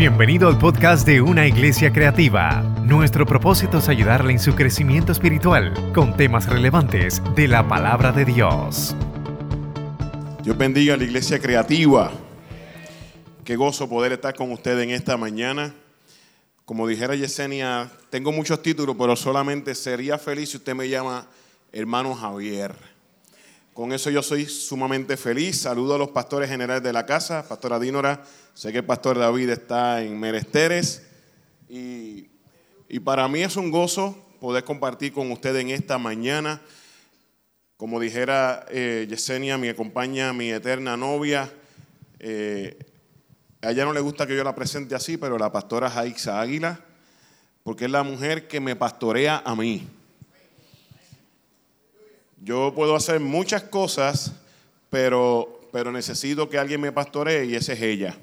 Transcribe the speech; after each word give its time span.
Bienvenido 0.00 0.48
al 0.48 0.56
podcast 0.56 1.06
de 1.06 1.20
Una 1.20 1.46
Iglesia 1.46 1.92
Creativa. 1.92 2.62
Nuestro 2.86 3.26
propósito 3.26 3.76
es 3.76 3.88
ayudarle 3.90 4.32
en 4.32 4.38
su 4.38 4.54
crecimiento 4.54 5.12
espiritual 5.12 5.74
con 5.92 6.16
temas 6.16 6.48
relevantes 6.48 7.20
de 7.36 7.46
la 7.46 7.68
palabra 7.68 8.10
de 8.10 8.24
Dios. 8.24 8.96
Dios 10.42 10.56
bendiga 10.56 10.94
a 10.94 10.96
la 10.96 11.04
Iglesia 11.04 11.38
Creativa. 11.38 12.10
Qué 13.44 13.56
gozo 13.56 13.90
poder 13.90 14.12
estar 14.12 14.34
con 14.34 14.50
ustedes 14.52 14.84
en 14.84 14.92
esta 14.92 15.18
mañana. 15.18 15.74
Como 16.64 16.88
dijera 16.88 17.14
Yesenia, 17.14 17.90
tengo 18.08 18.32
muchos 18.32 18.62
títulos, 18.62 18.96
pero 18.98 19.14
solamente 19.16 19.74
sería 19.74 20.16
feliz 20.16 20.48
si 20.48 20.56
usted 20.56 20.74
me 20.74 20.88
llama 20.88 21.26
hermano 21.72 22.14
Javier. 22.14 22.74
Con 23.80 23.94
eso 23.94 24.10
yo 24.10 24.22
soy 24.22 24.44
sumamente 24.44 25.16
feliz. 25.16 25.62
Saludo 25.62 25.94
a 25.94 25.98
los 25.98 26.10
pastores 26.10 26.50
generales 26.50 26.82
de 26.82 26.92
la 26.92 27.06
casa, 27.06 27.48
pastora 27.48 27.78
Dínora. 27.78 28.22
Sé 28.52 28.72
que 28.72 28.76
el 28.76 28.84
pastor 28.84 29.18
David 29.18 29.48
está 29.48 30.02
en 30.02 30.20
Meresteres. 30.20 31.06
Y, 31.66 32.28
para 33.02 33.26
mí 33.26 33.40
es 33.40 33.56
un 33.56 33.70
gozo 33.70 34.36
poder 34.38 34.64
compartir 34.64 35.14
con 35.14 35.32
ustedes 35.32 35.62
en 35.62 35.70
esta 35.70 35.96
mañana. 35.96 36.60
Como 37.78 37.98
dijera 37.98 38.66
eh, 38.68 39.06
Yesenia, 39.08 39.56
mi 39.56 39.68
acompaña, 39.68 40.34
mi 40.34 40.50
eterna 40.50 40.98
novia. 40.98 41.50
Eh, 42.18 42.78
a 43.62 43.70
ella 43.70 43.86
no 43.86 43.94
le 43.94 44.00
gusta 44.00 44.26
que 44.26 44.36
yo 44.36 44.44
la 44.44 44.54
presente 44.54 44.94
así, 44.94 45.16
pero 45.16 45.38
la 45.38 45.50
pastora 45.50 45.88
Jaixa 45.88 46.38
Águila, 46.38 46.80
porque 47.62 47.86
es 47.86 47.90
la 47.90 48.02
mujer 48.02 48.46
que 48.46 48.60
me 48.60 48.76
pastorea 48.76 49.42
a 49.42 49.56
mí. 49.56 49.88
Yo 52.42 52.72
puedo 52.74 52.96
hacer 52.96 53.20
muchas 53.20 53.64
cosas, 53.64 54.32
pero, 54.88 55.60
pero 55.72 55.92
necesito 55.92 56.48
que 56.48 56.56
alguien 56.56 56.80
me 56.80 56.90
pastoree 56.90 57.44
y 57.44 57.54
esa 57.54 57.74
es 57.74 57.82
ella. 57.82 58.16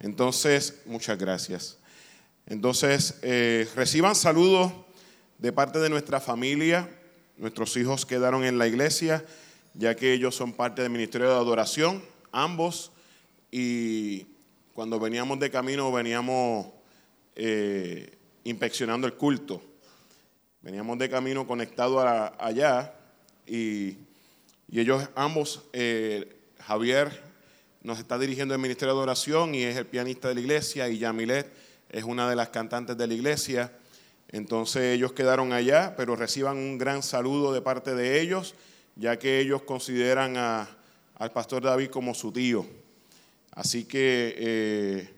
Entonces, 0.00 0.80
muchas 0.86 1.18
gracias. 1.18 1.78
Entonces, 2.46 3.18
eh, 3.20 3.68
reciban 3.76 4.14
saludos 4.14 4.72
de 5.36 5.52
parte 5.52 5.80
de 5.80 5.90
nuestra 5.90 6.18
familia. 6.18 6.88
Nuestros 7.36 7.76
hijos 7.76 8.06
quedaron 8.06 8.42
en 8.42 8.56
la 8.56 8.66
iglesia, 8.66 9.22
ya 9.74 9.94
que 9.96 10.14
ellos 10.14 10.34
son 10.34 10.54
parte 10.54 10.80
del 10.80 10.90
Ministerio 10.90 11.28
de 11.28 11.34
Adoración, 11.34 12.02
ambos. 12.32 12.90
Y 13.50 14.28
cuando 14.72 14.98
veníamos 14.98 15.38
de 15.40 15.50
camino, 15.50 15.92
veníamos 15.92 16.68
eh, 17.36 18.16
inspeccionando 18.44 19.06
el 19.06 19.12
culto. 19.12 19.62
Veníamos 20.62 20.96
de 20.96 21.10
camino 21.10 21.46
conectado 21.46 22.00
allá 22.00 22.94
y, 23.46 23.96
ellos 24.70 25.06
ambos, 25.14 25.64
eh, 25.72 26.34
Javier 26.60 27.22
nos 27.82 27.98
está 27.98 28.18
dirigiendo 28.18 28.54
el 28.54 28.60
Ministerio 28.60 28.94
de 28.94 29.00
Oración 29.00 29.54
y 29.54 29.64
es 29.64 29.76
el 29.76 29.86
pianista 29.86 30.28
de 30.28 30.34
la 30.34 30.40
iglesia 30.40 30.88
y 30.88 30.98
Yamilet 30.98 31.52
es 31.90 32.04
una 32.04 32.28
de 32.28 32.36
las 32.36 32.48
cantantes 32.48 32.96
de 32.96 33.06
la 33.06 33.14
iglesia. 33.14 33.72
Entonces 34.28 34.94
ellos 34.94 35.12
quedaron 35.12 35.52
allá, 35.52 35.94
pero 35.94 36.16
reciban 36.16 36.56
un 36.56 36.78
gran 36.78 37.02
saludo 37.02 37.52
de 37.52 37.60
parte 37.60 37.94
de 37.94 38.20
ellos, 38.20 38.54
ya 38.96 39.18
que 39.18 39.40
ellos 39.40 39.62
consideran 39.62 40.36
al 40.36 41.32
pastor 41.32 41.62
David 41.62 41.90
como 41.90 42.14
su 42.14 42.32
tío. 42.32 42.66
Así 43.50 43.84
que 43.84 44.34
eh, 44.38 45.10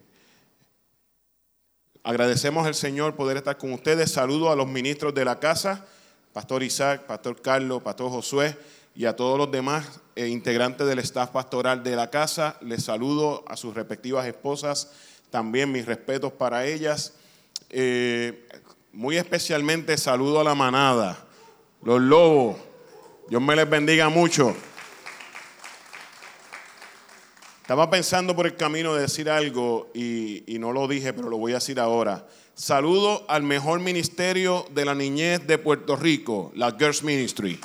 agradecemos 2.02 2.66
al 2.66 2.74
Señor 2.74 3.14
poder 3.14 3.36
estar 3.36 3.56
con 3.56 3.72
ustedes. 3.72 4.10
Saludo 4.10 4.50
a 4.50 4.56
los 4.56 4.66
ministros 4.66 5.14
de 5.14 5.24
la 5.24 5.38
casa 5.38 5.86
Pastor 6.34 6.64
Isaac, 6.64 7.02
Pastor 7.06 7.40
Carlos, 7.40 7.80
Pastor 7.80 8.10
Josué 8.10 8.56
y 8.96 9.04
a 9.04 9.14
todos 9.14 9.38
los 9.38 9.52
demás 9.52 10.00
eh, 10.16 10.26
integrantes 10.26 10.84
del 10.84 10.98
staff 10.98 11.30
pastoral 11.30 11.84
de 11.84 11.94
la 11.94 12.10
casa. 12.10 12.58
Les 12.60 12.82
saludo 12.82 13.44
a 13.46 13.56
sus 13.56 13.72
respectivas 13.72 14.26
esposas, 14.26 14.90
también 15.30 15.70
mis 15.70 15.86
respetos 15.86 16.32
para 16.32 16.66
ellas. 16.66 17.14
Eh, 17.70 18.48
muy 18.92 19.16
especialmente 19.16 19.96
saludo 19.96 20.40
a 20.40 20.44
la 20.44 20.56
manada, 20.56 21.24
los 21.84 22.00
lobos. 22.00 22.56
Dios 23.28 23.40
me 23.40 23.54
les 23.54 23.70
bendiga 23.70 24.08
mucho. 24.08 24.56
Estaba 27.62 27.88
pensando 27.88 28.34
por 28.34 28.46
el 28.46 28.56
camino 28.56 28.92
de 28.92 29.02
decir 29.02 29.30
algo 29.30 29.88
y, 29.94 30.52
y 30.52 30.58
no 30.58 30.72
lo 30.72 30.88
dije, 30.88 31.12
pero 31.12 31.30
lo 31.30 31.38
voy 31.38 31.52
a 31.52 31.56
decir 31.56 31.78
ahora. 31.78 32.26
Saludo 32.56 33.24
al 33.28 33.42
mejor 33.42 33.80
ministerio 33.80 34.64
de 34.70 34.84
la 34.84 34.94
niñez 34.94 35.44
de 35.44 35.58
Puerto 35.58 35.96
Rico, 35.96 36.52
la 36.54 36.70
Girls 36.70 37.02
Ministry. 37.02 37.58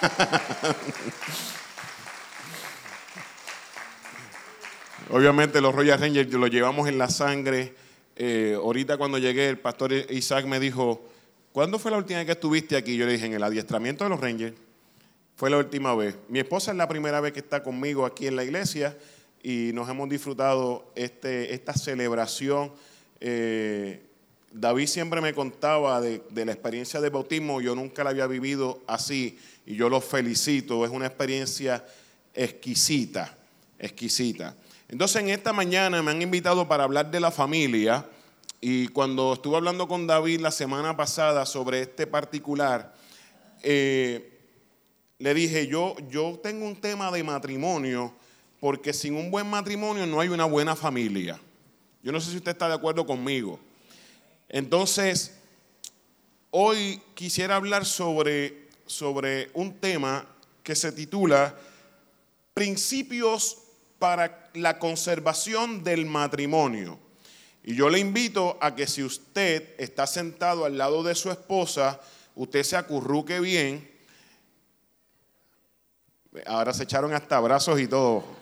Obviamente 5.10 5.60
los 5.60 5.74
Royal 5.74 6.00
Rangers 6.00 6.32
lo 6.32 6.46
llevamos 6.46 6.88
en 6.88 6.96
la 6.96 7.10
sangre. 7.10 7.74
Eh, 8.16 8.54
ahorita 8.56 8.96
cuando 8.96 9.18
llegué, 9.18 9.50
el 9.50 9.58
pastor 9.58 9.92
Isaac 9.92 10.46
me 10.46 10.58
dijo, 10.58 11.06
¿cuándo 11.52 11.78
fue 11.78 11.90
la 11.90 11.98
última 11.98 12.20
vez 12.20 12.24
que 12.24 12.32
estuviste 12.32 12.78
aquí? 12.78 12.96
Yo 12.96 13.04
le 13.04 13.12
dije, 13.12 13.26
en 13.26 13.34
el 13.34 13.42
adiestramiento 13.42 14.04
de 14.04 14.10
los 14.10 14.20
Rangers. 14.20 14.56
Fue 15.36 15.50
la 15.50 15.58
última 15.58 15.94
vez. 15.94 16.16
Mi 16.30 16.38
esposa 16.38 16.70
es 16.70 16.78
la 16.78 16.88
primera 16.88 17.20
vez 17.20 17.34
que 17.34 17.40
está 17.40 17.62
conmigo 17.62 18.06
aquí 18.06 18.26
en 18.26 18.36
la 18.36 18.44
iglesia 18.44 18.96
y 19.42 19.72
nos 19.74 19.86
hemos 19.90 20.08
disfrutado 20.08 20.90
este, 20.94 21.52
esta 21.52 21.74
celebración 21.74 22.72
eh, 23.20 24.02
David 24.52 24.86
siempre 24.86 25.20
me 25.20 25.34
contaba 25.34 26.00
de, 26.00 26.22
la 26.32 26.52
experiencia 26.52 27.00
de 27.00 27.10
bautismo, 27.10 27.60
yo 27.60 27.74
nunca 27.74 28.02
la 28.02 28.10
había 28.10 28.26
vivido 28.26 28.82
así 28.86 29.38
y 29.66 29.74
yo 29.76 29.88
lo 29.88 30.00
felicito, 30.00 30.84
es 30.84 30.90
una 30.90 31.06
experiencia 31.06 31.84
exquisita, 32.34 33.36
exquisita. 33.78 34.56
Entonces 34.88 35.22
en 35.22 35.28
esta 35.28 35.52
mañana 35.52 36.02
me 36.02 36.10
han 36.10 36.22
invitado 36.22 36.66
para 36.66 36.84
hablar 36.84 37.10
de 37.10 37.20
la 37.20 37.30
familia 37.30 38.06
y 38.60 38.88
cuando 38.88 39.34
estuve 39.34 39.56
hablando 39.56 39.86
con 39.86 40.06
David 40.06 40.40
la 40.40 40.50
semana 40.50 40.96
pasada 40.96 41.44
sobre 41.44 41.82
este 41.82 42.06
particular, 42.06 42.94
eh, 43.62 44.38
le 45.18 45.34
dije, 45.34 45.66
yo, 45.66 45.94
yo 46.08 46.40
tengo 46.42 46.64
un 46.66 46.76
tema 46.76 47.10
de 47.10 47.22
matrimonio 47.22 48.14
porque 48.60 48.92
sin 48.92 49.14
un 49.14 49.30
buen 49.30 49.48
matrimonio 49.48 50.06
no 50.06 50.20
hay 50.20 50.28
una 50.28 50.46
buena 50.46 50.74
familia. 50.74 51.38
Yo 52.02 52.12
no 52.12 52.20
sé 52.20 52.30
si 52.30 52.36
usted 52.36 52.52
está 52.52 52.68
de 52.68 52.74
acuerdo 52.74 53.06
conmigo. 53.06 53.58
Entonces, 54.48 55.34
hoy 56.50 57.02
quisiera 57.14 57.56
hablar 57.56 57.84
sobre, 57.84 58.68
sobre 58.86 59.50
un 59.54 59.74
tema 59.74 60.26
que 60.62 60.74
se 60.74 60.92
titula 60.92 61.54
Principios 62.54 63.58
para 63.98 64.50
la 64.54 64.78
conservación 64.78 65.82
del 65.84 66.06
matrimonio. 66.06 66.98
Y 67.64 67.74
yo 67.74 67.90
le 67.90 67.98
invito 67.98 68.56
a 68.60 68.74
que 68.74 68.86
si 68.86 69.02
usted 69.02 69.74
está 69.78 70.06
sentado 70.06 70.64
al 70.64 70.78
lado 70.78 71.02
de 71.02 71.14
su 71.14 71.30
esposa, 71.30 72.00
usted 72.34 72.62
se 72.62 72.76
acurruque 72.76 73.40
bien. 73.40 73.90
Ahora 76.46 76.72
se 76.72 76.84
echaron 76.84 77.12
hasta 77.12 77.36
abrazos 77.36 77.80
y 77.80 77.88
todo. 77.88 78.37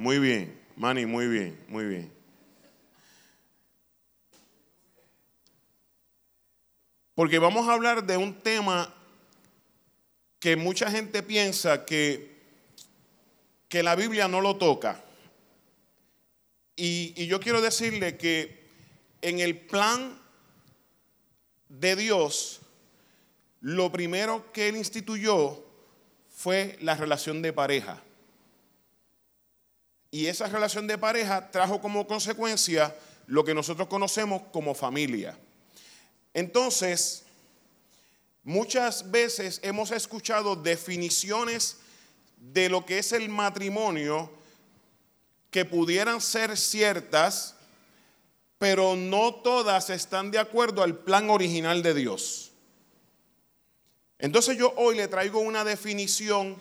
Muy 0.00 0.18
bien, 0.18 0.58
Manny, 0.76 1.04
muy 1.04 1.28
bien, 1.28 1.62
muy 1.68 1.84
bien. 1.84 2.10
Porque 7.14 7.38
vamos 7.38 7.68
a 7.68 7.74
hablar 7.74 8.06
de 8.06 8.16
un 8.16 8.40
tema 8.40 8.94
que 10.38 10.56
mucha 10.56 10.90
gente 10.90 11.22
piensa 11.22 11.84
que, 11.84 12.34
que 13.68 13.82
la 13.82 13.94
Biblia 13.94 14.26
no 14.26 14.40
lo 14.40 14.56
toca. 14.56 15.04
Y, 16.76 17.12
y 17.14 17.26
yo 17.26 17.38
quiero 17.38 17.60
decirle 17.60 18.16
que 18.16 18.70
en 19.20 19.38
el 19.38 19.54
plan 19.54 20.18
de 21.68 21.94
Dios, 21.94 22.62
lo 23.60 23.92
primero 23.92 24.50
que 24.50 24.68
Él 24.68 24.78
instituyó 24.78 25.62
fue 26.30 26.78
la 26.80 26.94
relación 26.94 27.42
de 27.42 27.52
pareja. 27.52 28.02
Y 30.10 30.26
esa 30.26 30.46
relación 30.46 30.86
de 30.86 30.98
pareja 30.98 31.50
trajo 31.50 31.80
como 31.80 32.06
consecuencia 32.06 32.94
lo 33.26 33.44
que 33.44 33.54
nosotros 33.54 33.88
conocemos 33.88 34.42
como 34.52 34.74
familia. 34.74 35.38
Entonces, 36.34 37.24
muchas 38.42 39.10
veces 39.10 39.60
hemos 39.62 39.92
escuchado 39.92 40.56
definiciones 40.56 41.76
de 42.36 42.68
lo 42.68 42.84
que 42.84 42.98
es 42.98 43.12
el 43.12 43.28
matrimonio 43.28 44.30
que 45.50 45.64
pudieran 45.64 46.20
ser 46.20 46.56
ciertas, 46.56 47.54
pero 48.58 48.96
no 48.96 49.34
todas 49.34 49.90
están 49.90 50.30
de 50.30 50.38
acuerdo 50.38 50.82
al 50.82 50.96
plan 50.96 51.30
original 51.30 51.82
de 51.82 51.94
Dios. 51.94 52.50
Entonces 54.18 54.56
yo 54.58 54.72
hoy 54.76 54.96
le 54.96 55.08
traigo 55.08 55.40
una 55.40 55.64
definición 55.64 56.60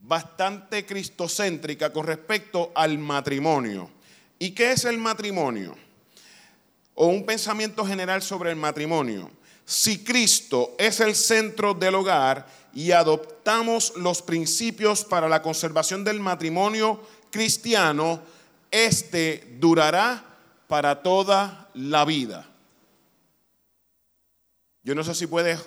bastante 0.00 0.86
cristocéntrica 0.86 1.92
con 1.92 2.06
respecto 2.06 2.72
al 2.74 2.98
matrimonio. 2.98 3.90
¿Y 4.38 4.52
qué 4.52 4.72
es 4.72 4.84
el 4.84 4.98
matrimonio? 4.98 5.76
O 6.94 7.06
un 7.06 7.24
pensamiento 7.26 7.84
general 7.84 8.22
sobre 8.22 8.50
el 8.50 8.56
matrimonio. 8.56 9.30
Si 9.64 10.02
Cristo 10.02 10.74
es 10.78 11.00
el 11.00 11.14
centro 11.14 11.74
del 11.74 11.94
hogar 11.94 12.46
y 12.72 12.92
adoptamos 12.92 13.92
los 13.96 14.22
principios 14.22 15.04
para 15.04 15.28
la 15.28 15.42
conservación 15.42 16.04
del 16.04 16.20
matrimonio 16.20 17.02
cristiano, 17.30 18.22
este 18.70 19.56
durará 19.58 20.24
para 20.68 21.02
toda 21.02 21.68
la 21.74 22.04
vida. 22.04 22.46
Yo 24.82 24.94
no 24.94 25.04
sé 25.04 25.14
si 25.14 25.26
puedes 25.26 25.60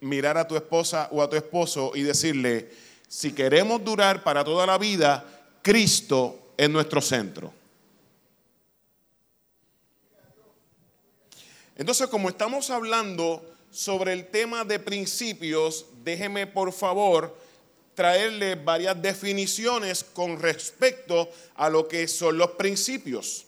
mirar 0.00 0.36
a 0.36 0.46
tu 0.46 0.56
esposa 0.56 1.08
o 1.10 1.22
a 1.22 1.30
tu 1.30 1.36
esposo 1.36 1.92
y 1.94 2.02
decirle, 2.02 2.70
si 3.08 3.32
queremos 3.32 3.82
durar 3.82 4.22
para 4.22 4.44
toda 4.44 4.66
la 4.66 4.76
vida, 4.76 5.24
Cristo 5.62 6.52
es 6.56 6.68
nuestro 6.68 7.00
centro. 7.00 7.52
Entonces, 11.74 12.08
como 12.08 12.28
estamos 12.28 12.70
hablando 12.70 13.44
sobre 13.70 14.12
el 14.12 14.26
tema 14.26 14.64
de 14.64 14.78
principios, 14.78 15.86
déjeme 16.04 16.46
por 16.46 16.72
favor 16.72 17.36
traerle 17.94 18.54
varias 18.56 19.00
definiciones 19.00 20.04
con 20.04 20.40
respecto 20.40 21.30
a 21.54 21.68
lo 21.68 21.88
que 21.88 22.06
son 22.06 22.36
los 22.36 22.50
principios. 22.52 23.46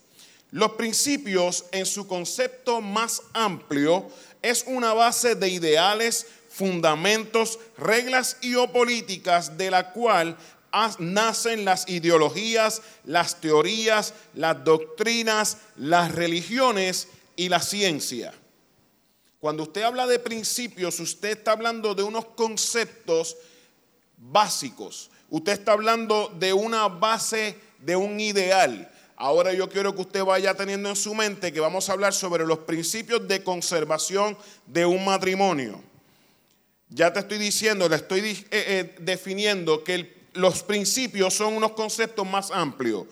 Los 0.52 0.72
principios 0.72 1.66
en 1.70 1.86
su 1.86 2.06
concepto 2.08 2.80
más 2.80 3.22
amplio 3.32 4.08
es 4.42 4.64
una 4.66 4.92
base 4.92 5.34
de 5.34 5.48
ideales, 5.48 6.26
fundamentos, 6.50 7.58
reglas 7.78 8.36
y 8.42 8.56
o 8.56 8.70
políticas 8.70 9.56
de 9.56 9.70
la 9.70 9.92
cual 9.92 10.36
nacen 10.98 11.64
las 11.64 11.88
ideologías, 11.88 12.82
las 13.04 13.40
teorías, 13.40 14.14
las 14.34 14.62
doctrinas, 14.64 15.58
las 15.76 16.12
religiones 16.12 17.08
y 17.36 17.48
la 17.48 17.60
ciencia. 17.60 18.34
Cuando 19.38 19.62
usted 19.62 19.82
habla 19.82 20.06
de 20.06 20.18
principios, 20.18 21.00
usted 21.00 21.30
está 21.30 21.52
hablando 21.52 21.94
de 21.94 22.02
unos 22.02 22.26
conceptos 22.26 23.36
básicos. 24.18 25.10
Usted 25.30 25.52
está 25.52 25.72
hablando 25.72 26.30
de 26.38 26.52
una 26.52 26.88
base, 26.88 27.56
de 27.78 27.96
un 27.96 28.20
ideal. 28.20 28.90
Ahora 29.16 29.52
yo 29.52 29.68
quiero 29.68 29.94
que 29.94 30.02
usted 30.02 30.24
vaya 30.24 30.54
teniendo 30.54 30.88
en 30.88 30.96
su 30.96 31.14
mente 31.14 31.52
que 31.52 31.60
vamos 31.60 31.88
a 31.88 31.92
hablar 31.92 32.12
sobre 32.12 32.44
los 32.44 32.58
principios 32.60 33.26
de 33.26 33.42
conservación 33.42 34.36
de 34.66 34.84
un 34.84 35.04
matrimonio. 35.04 35.89
Ya 36.90 37.12
te 37.12 37.20
estoy 37.20 37.38
diciendo, 37.38 37.88
le 37.88 37.96
estoy 37.96 38.20
eh, 38.20 38.46
eh, 38.50 38.96
definiendo 38.98 39.84
que 39.84 40.12
los 40.34 40.64
principios 40.64 41.34
son 41.34 41.54
unos 41.54 41.72
conceptos 41.72 42.26
más 42.26 42.50
amplios. 42.50 43.06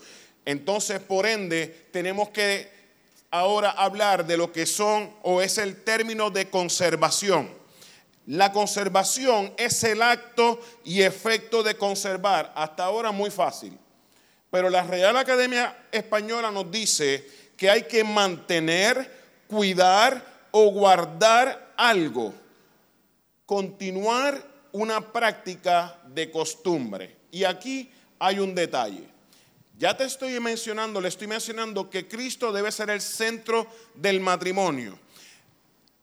Entonces, 0.45 0.99
por 0.99 1.27
ende, 1.27 1.89
tenemos 1.93 2.31
que 2.31 2.69
ahora 3.31 3.71
hablar 3.71 4.27
de 4.27 4.37
lo 4.37 4.51
que 4.51 4.67
son 4.67 5.13
o 5.23 5.41
es 5.41 5.59
el 5.59 5.85
término 5.85 6.31
de 6.31 6.51
conservación. 6.51 7.57
La 8.27 8.53
conservación 8.53 9.55
es 9.57 9.85
el 9.85 10.03
acto 10.03 10.61
y 10.85 11.03
efecto 11.03 11.63
de 11.63 11.77
conservar. 11.77 12.53
Hasta 12.57 12.85
ahora 12.85 13.13
muy 13.13 13.31
fácil. 13.31 13.79
Pero 14.51 14.71
la 14.71 14.83
Real 14.83 15.17
Academia 15.17 15.77
Española 15.93 16.51
nos 16.51 16.71
dice 16.71 17.27
que 17.57 17.71
hay 17.71 17.85
que 17.85 18.03
mantener, 18.03 19.11
cuidar 19.47 20.25
o 20.51 20.71
guardar 20.71 21.73
algo. 21.77 22.35
Continuar 23.49 24.45
una 24.73 25.01
práctica 25.01 25.99
de 26.07 26.31
costumbre. 26.31 27.17
Y 27.31 27.45
aquí 27.45 27.91
hay 28.19 28.41
un 28.41 28.55
detalle. 28.55 29.09
Ya 29.79 29.97
te 29.97 30.05
estoy 30.05 30.39
mencionando, 30.39 31.01
le 31.01 31.09
estoy 31.09 31.29
mencionando 31.29 31.89
que 31.89 32.07
Cristo 32.07 32.53
debe 32.53 32.71
ser 32.71 32.91
el 32.91 33.01
centro 33.01 33.67
del 33.95 34.21
matrimonio. 34.21 34.99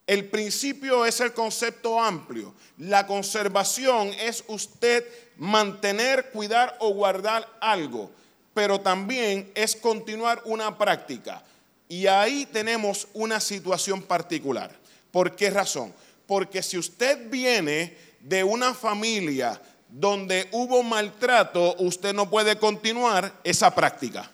El 0.08 0.26
principio 0.26 1.06
es 1.06 1.20
el 1.20 1.34
concepto 1.34 2.02
amplio. 2.02 2.52
La 2.80 3.06
conservación 3.06 4.08
es 4.20 4.44
usted 4.48 5.06
mantener, 5.38 6.32
cuidar 6.32 6.76
o 6.80 6.96
guardar 6.96 7.48
algo, 7.62 8.10
pero 8.56 8.82
también 8.82 9.52
es 9.54 9.76
continuar 9.76 10.42
una 10.46 10.76
práctica. 10.80 11.44
Y 11.88 12.08
ahí 12.08 12.48
tenemos 12.48 13.08
una 13.14 13.40
situación 13.40 14.02
particular. 14.02 14.76
¿Por 15.12 15.36
qué 15.36 15.52
razón? 15.52 15.94
Porque 16.28 16.64
si 16.64 16.78
usted 16.78 17.30
viene 17.30 17.98
de 18.20 18.44
una 18.44 18.74
familia 18.74 19.62
donde 19.90 20.50
hubo 20.52 20.84
maltrato, 20.84 21.76
usted 21.80 22.14
no 22.14 22.30
puede 22.30 22.58
continuar 22.58 23.40
esa 23.44 23.74
práctica. 23.74 24.30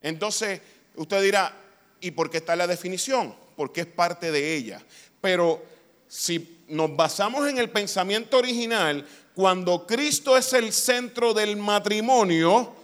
Entonces, 0.00 0.60
usted 0.94 1.22
dirá, 1.22 1.54
¿y 2.00 2.10
por 2.10 2.30
qué 2.30 2.38
está 2.38 2.54
la 2.54 2.66
definición? 2.66 3.34
Porque 3.56 3.80
es 3.80 3.86
parte 3.86 4.30
de 4.30 4.54
ella. 4.54 4.80
Pero 5.20 5.62
si 6.06 6.62
nos 6.68 6.94
basamos 6.94 7.48
en 7.48 7.58
el 7.58 7.70
pensamiento 7.70 8.36
original, 8.36 9.06
cuando 9.34 9.86
Cristo 9.86 10.36
es 10.36 10.52
el 10.52 10.72
centro 10.72 11.34
del 11.34 11.56
matrimonio, 11.56 12.74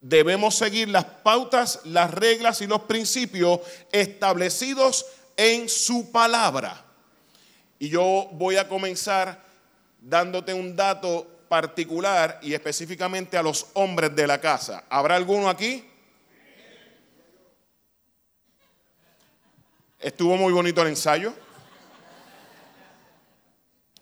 debemos 0.00 0.56
seguir 0.56 0.88
las 0.88 1.04
pautas, 1.04 1.80
las 1.84 2.12
reglas 2.12 2.60
y 2.60 2.66
los 2.66 2.82
principios 2.82 3.60
establecidos 3.92 5.06
en 5.36 5.68
su 5.68 6.10
palabra. 6.10 6.84
Y 7.78 7.88
yo 7.88 8.28
voy 8.32 8.56
a 8.56 8.68
comenzar 8.68 9.42
dándote 10.00 10.54
un 10.54 10.76
dato 10.76 11.26
particular 11.48 12.38
y 12.42 12.54
específicamente 12.54 13.36
a 13.36 13.42
los 13.42 13.66
hombres 13.74 14.14
de 14.16 14.26
la 14.26 14.40
casa. 14.40 14.84
¿Habrá 14.88 15.16
alguno 15.16 15.48
aquí? 15.48 15.88
Estuvo 19.98 20.36
muy 20.36 20.52
bonito 20.52 20.82
el 20.82 20.88
ensayo. 20.88 21.32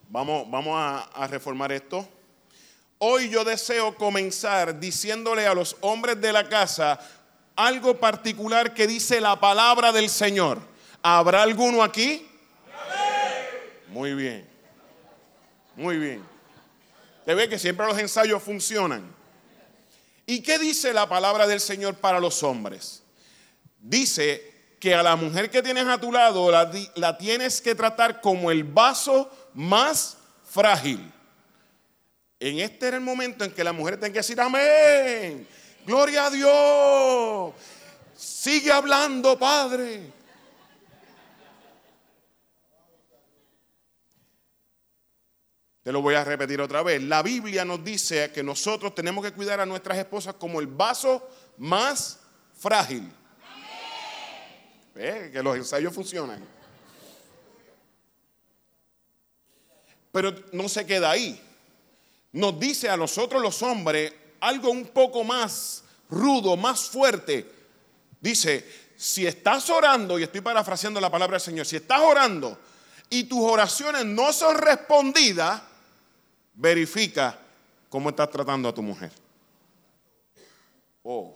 Vamos, 0.08 0.50
vamos 0.50 0.74
a, 0.76 1.02
a 1.14 1.26
reformar 1.26 1.72
esto. 1.72 2.08
Hoy 2.98 3.30
yo 3.30 3.44
deseo 3.44 3.94
comenzar 3.94 4.78
diciéndole 4.78 5.46
a 5.46 5.54
los 5.54 5.76
hombres 5.80 6.20
de 6.20 6.32
la 6.32 6.48
casa 6.48 7.00
algo 7.56 7.98
particular 7.98 8.74
que 8.74 8.86
dice 8.86 9.20
la 9.20 9.38
palabra 9.40 9.92
del 9.92 10.08
Señor. 10.08 10.60
¿Habrá 11.02 11.42
alguno 11.42 11.82
aquí? 11.82 12.26
Muy 13.88 14.14
bien. 14.14 14.48
Muy 15.76 15.98
bien. 15.98 16.22
Te 17.24 17.34
ve 17.34 17.48
que 17.48 17.58
siempre 17.58 17.86
los 17.86 17.98
ensayos 17.98 18.42
funcionan. 18.42 19.14
¿Y 20.26 20.42
qué 20.42 20.58
dice 20.58 20.92
la 20.92 21.08
palabra 21.08 21.46
del 21.46 21.60
Señor 21.60 21.96
para 21.96 22.20
los 22.20 22.42
hombres? 22.42 23.02
Dice 23.80 24.74
que 24.78 24.94
a 24.94 25.02
la 25.02 25.16
mujer 25.16 25.50
que 25.50 25.62
tienes 25.62 25.86
a 25.86 25.98
tu 25.98 26.12
lado 26.12 26.50
la, 26.50 26.70
la 26.94 27.18
tienes 27.18 27.60
que 27.60 27.74
tratar 27.74 28.20
como 28.20 28.50
el 28.50 28.64
vaso 28.64 29.30
más 29.54 30.18
frágil. 30.44 31.12
En 32.38 32.58
este 32.60 32.88
era 32.88 32.96
el 32.96 33.02
momento 33.02 33.44
en 33.44 33.52
que 33.52 33.64
la 33.64 33.72
mujer 33.72 33.98
tiene 33.98 34.12
que 34.12 34.20
decir 34.20 34.40
amén. 34.40 35.46
Gloria 35.84 36.26
a 36.26 36.30
Dios. 36.30 37.54
Sigue 38.16 38.70
hablando, 38.70 39.38
Padre. 39.38 40.19
Lo 45.92 46.02
voy 46.02 46.14
a 46.14 46.24
repetir 46.24 46.60
otra 46.60 46.82
vez. 46.82 47.02
La 47.02 47.22
Biblia 47.22 47.64
nos 47.64 47.82
dice 47.84 48.30
que 48.32 48.42
nosotros 48.42 48.94
tenemos 48.94 49.24
que 49.24 49.32
cuidar 49.32 49.60
a 49.60 49.66
nuestras 49.66 49.98
esposas 49.98 50.34
como 50.34 50.60
el 50.60 50.66
vaso 50.66 51.28
más 51.58 52.20
frágil. 52.58 53.10
Que 54.94 55.40
los 55.42 55.56
ensayos 55.56 55.94
funcionan. 55.94 56.44
Pero 60.12 60.34
no 60.52 60.68
se 60.68 60.84
queda 60.84 61.10
ahí. 61.10 61.40
Nos 62.32 62.58
dice 62.60 62.88
a 62.88 62.96
nosotros 62.96 63.40
los 63.40 63.62
hombres 63.62 64.12
algo 64.40 64.70
un 64.70 64.86
poco 64.88 65.24
más 65.24 65.84
rudo, 66.08 66.56
más 66.56 66.88
fuerte. 66.88 67.50
Dice, 68.20 68.90
si 68.96 69.26
estás 69.26 69.70
orando, 69.70 70.18
y 70.18 70.24
estoy 70.24 70.40
parafraseando 70.40 71.00
la 71.00 71.10
palabra 71.10 71.36
del 71.36 71.40
Señor, 71.40 71.64
si 71.64 71.76
estás 71.76 72.00
orando 72.00 72.58
y 73.08 73.24
tus 73.24 73.40
oraciones 73.40 74.04
no 74.04 74.32
son 74.32 74.58
respondidas, 74.58 75.62
verifica 76.54 77.38
cómo 77.88 78.10
estás 78.10 78.30
tratando 78.30 78.68
a 78.68 78.74
tu 78.74 78.82
mujer. 78.82 79.12
Oh. 81.02 81.34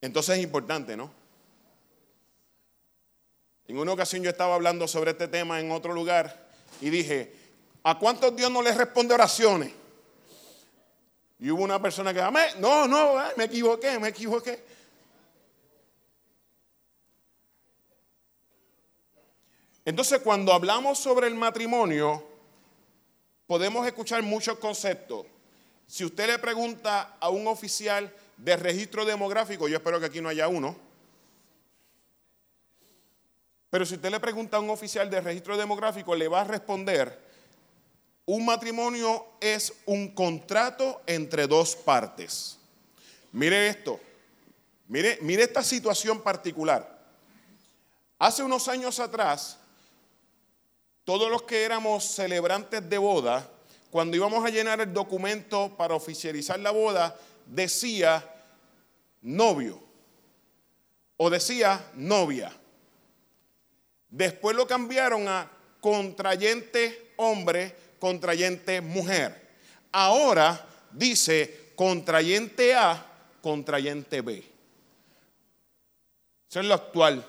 Entonces 0.00 0.36
es 0.36 0.44
importante, 0.44 0.96
¿no? 0.96 1.10
En 3.66 3.78
una 3.78 3.92
ocasión 3.92 4.22
yo 4.22 4.30
estaba 4.30 4.54
hablando 4.54 4.88
sobre 4.88 5.10
este 5.10 5.28
tema 5.28 5.60
en 5.60 5.70
otro 5.70 5.92
lugar 5.92 6.48
y 6.80 6.88
dije, 6.88 7.34
¿a 7.82 7.98
cuántos 7.98 8.34
Dios 8.34 8.50
no 8.50 8.62
les 8.62 8.76
responde 8.76 9.14
oraciones? 9.14 9.72
Y 11.38 11.50
hubo 11.50 11.62
una 11.62 11.80
persona 11.80 12.12
que, 12.12 12.20
no, 12.58 12.88
no, 12.88 13.14
me 13.36 13.44
equivoqué, 13.44 13.98
me 13.98 14.08
equivoqué. 14.08 14.64
Entonces 19.84 20.20
cuando 20.20 20.52
hablamos 20.52 20.98
sobre 20.98 21.28
el 21.28 21.34
matrimonio, 21.34 22.22
podemos 23.48 23.84
escuchar 23.84 24.22
muchos 24.22 24.58
conceptos. 24.58 25.26
Si 25.88 26.04
usted 26.04 26.28
le 26.28 26.38
pregunta 26.38 27.16
a 27.18 27.30
un 27.30 27.48
oficial 27.48 28.14
de 28.36 28.56
registro 28.56 29.04
demográfico, 29.04 29.66
yo 29.66 29.78
espero 29.78 29.98
que 29.98 30.06
aquí 30.06 30.20
no 30.20 30.28
haya 30.28 30.46
uno, 30.46 30.76
Pero 33.70 33.84
si 33.84 33.94
usted 33.96 34.10
le 34.10 34.20
pregunta 34.20 34.56
a 34.56 34.60
un 34.60 34.70
oficial 34.70 35.10
de 35.10 35.20
registro 35.20 35.56
demográfico, 35.56 36.14
le 36.14 36.28
va 36.28 36.40
a 36.40 36.44
responder, 36.44 37.18
un 38.24 38.44
matrimonio 38.44 39.26
es 39.40 39.72
un 39.86 40.08
contrato 40.14 41.02
entre 41.06 41.46
dos 41.46 41.76
partes. 41.76 42.58
Mire 43.32 43.68
esto, 43.68 44.00
mire, 44.86 45.18
mire 45.20 45.42
esta 45.42 45.62
situación 45.62 46.22
particular. 46.22 46.98
Hace 48.18 48.42
unos 48.42 48.68
años 48.68 48.98
atrás, 49.00 49.57
todos 51.08 51.30
los 51.30 51.44
que 51.44 51.64
éramos 51.64 52.04
celebrantes 52.04 52.86
de 52.86 52.98
boda, 52.98 53.50
cuando 53.90 54.14
íbamos 54.14 54.44
a 54.44 54.50
llenar 54.50 54.82
el 54.82 54.92
documento 54.92 55.74
para 55.74 55.94
oficializar 55.94 56.60
la 56.60 56.70
boda, 56.70 57.18
decía 57.46 58.22
novio 59.22 59.82
o 61.16 61.30
decía 61.30 61.82
novia. 61.94 62.52
Después 64.10 64.54
lo 64.54 64.66
cambiaron 64.66 65.26
a 65.28 65.50
contrayente 65.80 67.14
hombre, 67.16 67.74
contrayente 67.98 68.82
mujer. 68.82 69.48
Ahora 69.90 70.62
dice 70.92 71.72
contrayente 71.74 72.74
A, 72.74 73.02
contrayente 73.40 74.20
B. 74.20 74.44
Eso 76.50 76.60
es 76.60 76.66
lo 76.66 76.74
actual. 76.74 77.24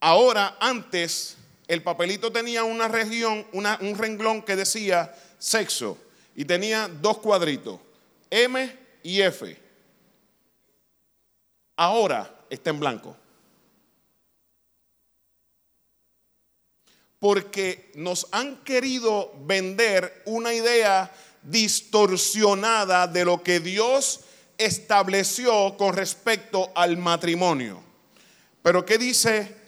Ahora, 0.00 0.56
antes, 0.60 1.36
el 1.68 1.82
papelito 1.82 2.30
tenía 2.30 2.64
una 2.64 2.88
región, 2.88 3.46
un 3.52 3.98
renglón 3.98 4.42
que 4.42 4.56
decía 4.56 5.14
sexo 5.38 5.98
y 6.34 6.44
tenía 6.44 6.88
dos 6.88 7.18
cuadritos, 7.18 7.80
M 8.30 8.78
y 9.02 9.20
F. 9.20 9.58
Ahora 11.76 12.44
está 12.50 12.70
en 12.70 12.80
blanco. 12.80 13.16
Porque 17.18 17.90
nos 17.94 18.28
han 18.30 18.62
querido 18.62 19.32
vender 19.46 20.22
una 20.26 20.52
idea 20.52 21.10
distorsionada 21.42 23.06
de 23.06 23.24
lo 23.24 23.42
que 23.42 23.60
Dios 23.60 24.20
estableció 24.58 25.76
con 25.76 25.94
respecto 25.94 26.70
al 26.74 26.96
matrimonio. 26.96 27.82
Pero 28.62 28.84
¿qué 28.84 28.98
dice 28.98 29.65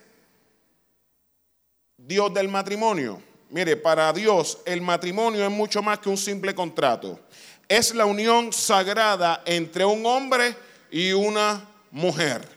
Dios 2.09 2.33
del 2.33 2.49
matrimonio? 2.49 3.23
Mire, 3.51 3.77
para 3.77 4.11
Dios 4.15 4.61
el 4.65 4.81
matrimonio 4.81 5.45
es 5.45 5.51
mucho 5.51 5.83
más 5.83 5.99
que 5.99 6.09
un 6.09 6.17
simple 6.17 6.55
contrato. 6.55 7.21
Es 7.69 7.95
la 7.95 8.07
unión 8.07 8.51
sagrada 8.51 9.43
entre 9.45 9.85
un 9.85 10.07
hombre 10.07 10.57
y 10.91 11.13
una 11.13 11.69
mujer. 11.91 12.49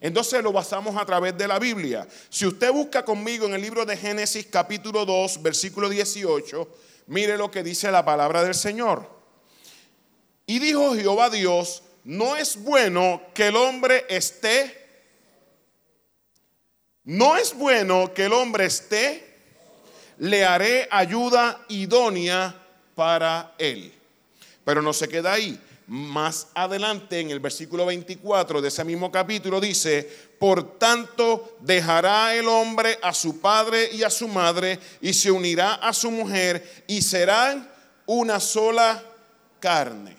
Entonces 0.00 0.44
lo 0.44 0.52
basamos 0.52 0.96
a 0.96 1.04
través 1.04 1.36
de 1.36 1.48
la 1.48 1.58
Biblia. 1.58 2.06
Si 2.30 2.46
usted 2.46 2.70
busca 2.70 3.04
conmigo 3.04 3.46
en 3.46 3.54
el 3.54 3.62
libro 3.62 3.84
de 3.84 3.96
Génesis 3.96 4.46
capítulo 4.48 5.04
2, 5.04 5.42
versículo 5.42 5.88
18, 5.88 6.68
mire 7.08 7.36
lo 7.36 7.50
que 7.50 7.64
dice 7.64 7.90
la 7.90 8.04
palabra 8.04 8.44
del 8.44 8.54
Señor. 8.54 9.10
Y 10.46 10.60
dijo 10.60 10.94
Jehová 10.94 11.30
Dios, 11.30 11.82
no 12.04 12.36
es 12.36 12.56
bueno 12.62 13.22
que 13.34 13.48
el 13.48 13.56
hombre 13.56 14.06
esté, 14.08 14.87
no 17.08 17.38
es 17.38 17.54
bueno 17.54 18.12
que 18.12 18.26
el 18.26 18.34
hombre 18.34 18.66
esté, 18.66 19.26
le 20.18 20.44
haré 20.44 20.86
ayuda 20.90 21.64
idónea 21.68 22.54
para 22.94 23.54
él. 23.56 23.94
Pero 24.62 24.82
no 24.82 24.92
se 24.92 25.08
queda 25.08 25.32
ahí 25.32 25.58
más 25.86 26.48
adelante 26.52 27.18
en 27.18 27.30
el 27.30 27.40
versículo 27.40 27.86
24 27.86 28.60
de 28.60 28.68
ese 28.68 28.84
mismo 28.84 29.10
capítulo 29.10 29.58
dice, 29.58 30.06
por 30.38 30.78
tanto 30.78 31.56
dejará 31.60 32.34
el 32.34 32.46
hombre 32.46 32.98
a 33.00 33.14
su 33.14 33.40
padre 33.40 33.88
y 33.94 34.02
a 34.02 34.10
su 34.10 34.28
madre 34.28 34.78
y 35.00 35.14
se 35.14 35.30
unirá 35.30 35.76
a 35.76 35.94
su 35.94 36.10
mujer 36.10 36.84
y 36.86 37.00
serán 37.00 37.70
una 38.04 38.38
sola 38.38 39.02
carne. 39.58 40.17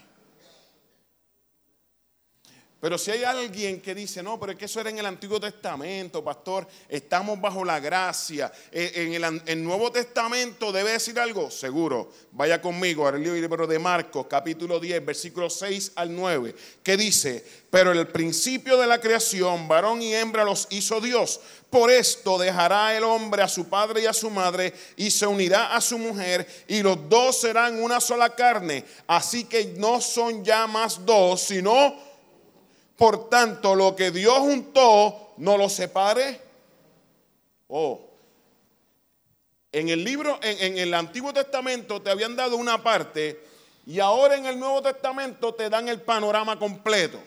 Pero 2.81 2.98
si 2.98 3.12
hay 3.12 3.25
alguien 3.25 3.81
que 3.81 3.93
dice, 3.93 4.24
no, 4.24 4.39
pero 4.39 4.53
es 4.53 4.57
que 4.57 4.63
eso 4.63 4.79
era 4.79 4.89
en 4.89 5.00
el 5.00 5.05
Antiguo 5.05 5.38
Testamento, 5.38 6.24
pastor, 6.24 6.65
estamos 6.88 7.39
bajo 7.41 7.65
la 7.65 7.77
gracia. 7.81 8.50
Eh, 8.71 8.93
en 8.95 9.43
el, 9.45 9.63
Nuevo 9.63 9.91
Testamento 9.91 10.71
debe 10.71 10.93
decir 10.93 11.19
algo, 11.19 11.51
seguro. 11.51 12.09
Vaya 12.31 12.62
conmigo 12.62 13.05
al 13.05 13.21
libro 13.21 13.67
de 13.67 13.79
Marcos, 13.79 14.27
capítulo 14.29 14.79
10, 14.79 15.05
versículos 15.05 15.55
6 15.55 15.91
al 15.95 16.15
9, 16.15 16.55
que 16.81 16.95
dice, 16.95 17.45
pero 17.69 17.91
el 17.91 18.07
principio 18.07 18.77
de 18.77 18.88
la 18.88 19.01
creación, 19.01 19.67
varón 19.67 20.01
y 20.01 20.15
hembra 20.15 20.45
los 20.45 20.65
hizo 20.69 21.01
Dios. 21.01 21.41
Por 21.69 21.91
esto 21.91 22.38
dejará 22.38 22.95
el 22.95 23.03
hombre 23.03 23.43
a 23.43 23.50
su 23.50 23.67
padre 23.67 24.03
y 24.03 24.05
a 24.05 24.13
su 24.13 24.29
madre 24.29 24.74
y 24.95 25.12
se 25.12 25.27
unirá 25.27 25.75
a 25.75 25.81
su 25.81 25.98
mujer 25.98 26.48
y 26.67 26.81
los 26.81 27.09
dos 27.09 27.41
serán 27.41 27.83
una 27.83 28.00
sola 28.00 28.33
carne. 28.33 28.86
Así 29.05 29.43
que 29.43 29.74
no 29.77 30.00
son 30.00 30.45
ya 30.45 30.65
más 30.65 31.05
dos, 31.05 31.41
sino 31.41 32.08
por 32.99 33.29
tanto, 33.29 33.75
lo 33.75 33.95
que 33.95 34.11
Dios 34.11 34.39
juntó, 34.39 35.31
no 35.37 35.57
lo 35.57 35.69
separe. 35.69 36.41
Oh. 37.69 38.01
En 39.71 39.87
el 39.87 40.03
libro, 40.03 40.37
en, 40.43 40.77
el 40.77 40.93
Antiguo 40.93 41.31
Testamento 41.31 42.01
te 42.01 42.11
habían 42.11 42.35
dado 42.35 42.57
una 42.57 42.83
parte 42.83 43.41
y 43.85 44.01
ahora 44.01 44.35
en 44.35 44.45
el 44.47 44.59
Nuevo 44.59 44.81
Testamento 44.81 45.53
te 45.53 45.69
dan 45.69 45.87
el 45.87 46.01
panorama 46.01 46.59
completo. 46.59 47.21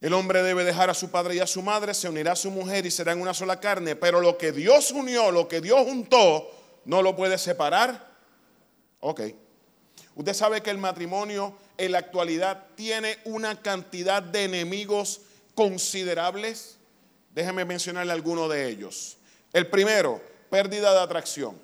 El 0.00 0.14
hombre 0.14 0.42
debe 0.42 0.64
dejar 0.64 0.90
a 0.90 0.94
su 0.94 1.08
padre 1.12 1.36
y 1.36 1.38
a 1.38 1.46
su 1.46 1.62
madre, 1.62 1.94
se 1.94 2.08
unirá 2.08 2.32
a 2.32 2.36
su 2.36 2.50
mujer 2.50 2.86
y 2.86 2.90
serán 2.90 3.20
una 3.20 3.34
sola 3.34 3.60
carne. 3.60 3.94
Pero 3.94 4.20
lo 4.20 4.36
que 4.36 4.50
Dios 4.50 4.90
unió, 4.90 5.30
lo 5.30 5.46
que 5.46 5.60
Dios 5.60 5.84
juntó, 5.84 6.50
no 6.86 7.02
lo 7.02 7.14
puede 7.14 7.38
separar. 7.38 8.04
Ok. 8.98 9.20
Usted 10.16 10.34
sabe 10.34 10.60
que 10.60 10.70
el 10.70 10.78
matrimonio 10.78 11.56
en 11.78 11.92
la 11.92 11.98
actualidad 11.98 12.66
tiene 12.74 13.18
una 13.24 13.60
cantidad 13.60 14.22
de 14.22 14.44
enemigos 14.44 15.22
considerables. 15.54 16.78
Déjeme 17.34 17.64
mencionarle 17.64 18.12
algunos 18.12 18.50
de 18.50 18.68
ellos. 18.68 19.16
El 19.52 19.66
primero, 19.68 20.20
pérdida 20.50 20.92
de 20.92 21.00
atracción. 21.00 21.58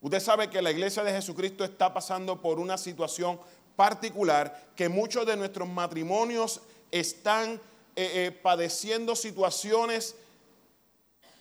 Usted 0.00 0.20
sabe 0.20 0.48
que 0.48 0.62
la 0.62 0.70
iglesia 0.70 1.02
de 1.04 1.12
Jesucristo 1.12 1.64
está 1.64 1.92
pasando 1.92 2.40
por 2.40 2.58
una 2.58 2.78
situación 2.78 3.38
particular, 3.76 4.68
que 4.74 4.88
muchos 4.88 5.26
de 5.26 5.36
nuestros 5.36 5.68
matrimonios 5.68 6.60
están 6.90 7.52
eh, 7.52 7.58
eh, 7.96 8.30
padeciendo 8.42 9.14
situaciones 9.14 10.16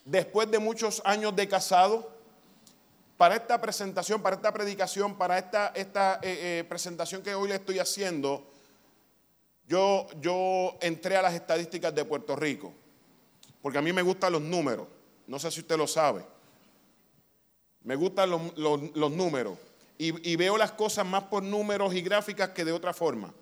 después 0.05 0.49
de 0.51 0.59
muchos 0.59 1.01
años 1.05 1.35
de 1.35 1.47
casado 1.47 2.18
para 3.19 3.35
esta 3.35 3.59
presentación, 3.59 4.21
para 4.21 4.37
esta 4.37 4.53
predicación, 4.53 5.17
para 5.17 5.37
esta, 5.37 5.73
esta 5.75 6.21
eh, 6.23 6.59
eh, 6.61 6.63
presentación 6.63 7.21
que 7.21 7.35
hoy 7.35 7.49
le 7.49 7.55
estoy 7.55 7.77
haciendo, 7.77 8.49
yo, 9.67 10.07
yo 10.21 10.77
entré 10.79 11.17
a 11.17 11.21
las 11.21 11.33
estadísticas 11.33 11.93
de 11.93 12.05
Puerto 12.05 12.37
Rico, 12.37 12.71
porque 13.61 13.77
a 13.77 13.81
mí 13.81 13.91
me 13.91 14.03
gustan 14.03 14.31
los 14.31 14.41
números, 14.41 14.87
no 15.27 15.37
sé 15.37 15.51
si 15.51 15.59
usted 15.59 15.75
lo 15.75 15.85
sabe, 15.85 16.23
me 17.83 17.97
gustan 17.97 18.29
los, 18.29 19.11
números. 19.11 19.57
Y, 19.97 20.31
y 20.31 20.37
veo 20.37 20.57
las 20.57 20.71
cosas 20.71 21.05
más 21.05 21.23
por 21.23 21.43
números 21.43 21.93
y 21.93 22.01
gráficas 22.01 22.51
que 22.51 22.63
de 22.63 22.71
otra 22.71 22.93
forma. 22.93 23.33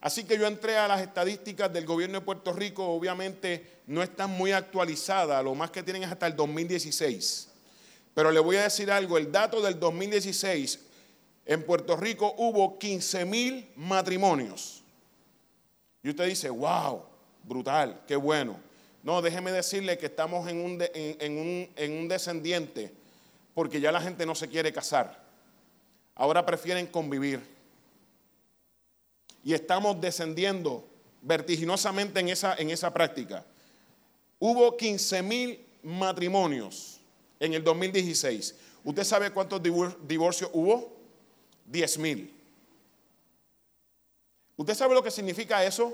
Así 0.00 0.24
que 0.24 0.38
yo 0.38 0.46
entré 0.46 0.78
a 0.78 0.88
las 0.88 1.02
estadísticas 1.02 1.70
del 1.70 1.84
gobierno 1.84 2.20
de 2.20 2.24
Puerto 2.24 2.54
Rico, 2.54 2.86
obviamente 2.86 3.82
no 3.88 4.02
están 4.02 4.30
muy 4.30 4.52
actualizadas, 4.52 5.44
lo 5.44 5.54
más 5.54 5.70
que 5.70 5.82
tienen 5.82 6.04
es 6.04 6.10
hasta 6.10 6.26
el 6.28 6.34
2016. 6.34 7.51
Pero 8.14 8.30
le 8.30 8.40
voy 8.40 8.56
a 8.56 8.64
decir 8.64 8.90
algo, 8.90 9.18
el 9.18 9.32
dato 9.32 9.60
del 9.60 9.78
2016, 9.78 10.80
en 11.46 11.62
Puerto 11.64 11.96
Rico 11.96 12.34
hubo 12.36 12.78
15 12.78 13.24
mil 13.24 13.70
matrimonios. 13.76 14.82
Y 16.02 16.10
usted 16.10 16.26
dice, 16.26 16.50
wow, 16.50 17.02
brutal, 17.44 18.02
qué 18.06 18.16
bueno. 18.16 18.58
No, 19.02 19.22
déjeme 19.22 19.50
decirle 19.50 19.98
que 19.98 20.06
estamos 20.06 20.48
en 20.48 20.58
un, 20.64 20.82
en 20.94 21.92
un 21.98 22.08
descendiente 22.08 22.92
porque 23.54 23.80
ya 23.80 23.92
la 23.92 24.00
gente 24.00 24.24
no 24.26 24.34
se 24.34 24.48
quiere 24.48 24.72
casar. 24.72 25.22
Ahora 26.14 26.44
prefieren 26.44 26.86
convivir. 26.86 27.40
Y 29.44 29.54
estamos 29.54 30.00
descendiendo 30.00 30.86
vertiginosamente 31.20 32.20
en 32.20 32.28
esa, 32.28 32.54
en 32.54 32.70
esa 32.70 32.92
práctica. 32.92 33.44
Hubo 34.38 34.76
15 34.76 35.22
mil 35.22 35.66
matrimonios 35.82 36.91
en 37.42 37.54
el 37.54 37.64
2016. 37.64 38.54
¿Usted 38.84 39.02
sabe 39.02 39.32
cuántos 39.32 39.60
divorcios 39.60 40.48
hubo? 40.52 40.96
10 41.66 41.98
mil. 41.98 42.32
¿Usted 44.56 44.74
sabe 44.74 44.94
lo 44.94 45.02
que 45.02 45.10
significa 45.10 45.64
eso? 45.64 45.92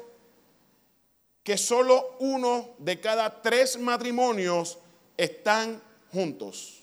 Que 1.42 1.56
solo 1.56 2.16
uno 2.18 2.74
de 2.78 3.00
cada 3.00 3.40
tres 3.40 3.78
matrimonios 3.78 4.76
están 5.16 5.80
juntos. 6.12 6.82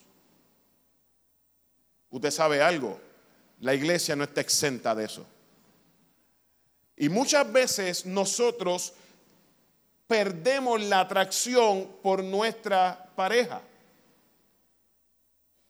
Usted 2.10 2.32
sabe 2.32 2.60
algo, 2.64 3.00
la 3.60 3.76
iglesia 3.76 4.16
no 4.16 4.24
está 4.24 4.42
exenta 4.42 4.96
de 4.96 5.06
eso. 5.06 5.28
Y 6.98 7.08
muchas 7.08 7.52
veces 7.52 8.08
nosotros 8.08 8.94
perdemos 10.08 10.82
la 10.82 11.02
atracción 11.02 11.88
por 12.02 12.24
nuestra 12.24 13.12
pareja. 13.16 13.62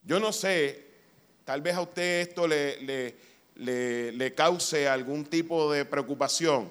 Yo 0.06 0.20
no 0.20 0.32
sé, 0.32 0.84
tal 1.44 1.60
vez 1.60 1.74
a 1.74 1.80
usted 1.80 2.20
esto 2.20 2.46
le, 2.46 3.12
le, 3.56 4.34
cause 4.36 4.86
algún 4.88 5.24
tipo 5.24 5.72
de 5.72 5.84
preocupación, 5.84 6.70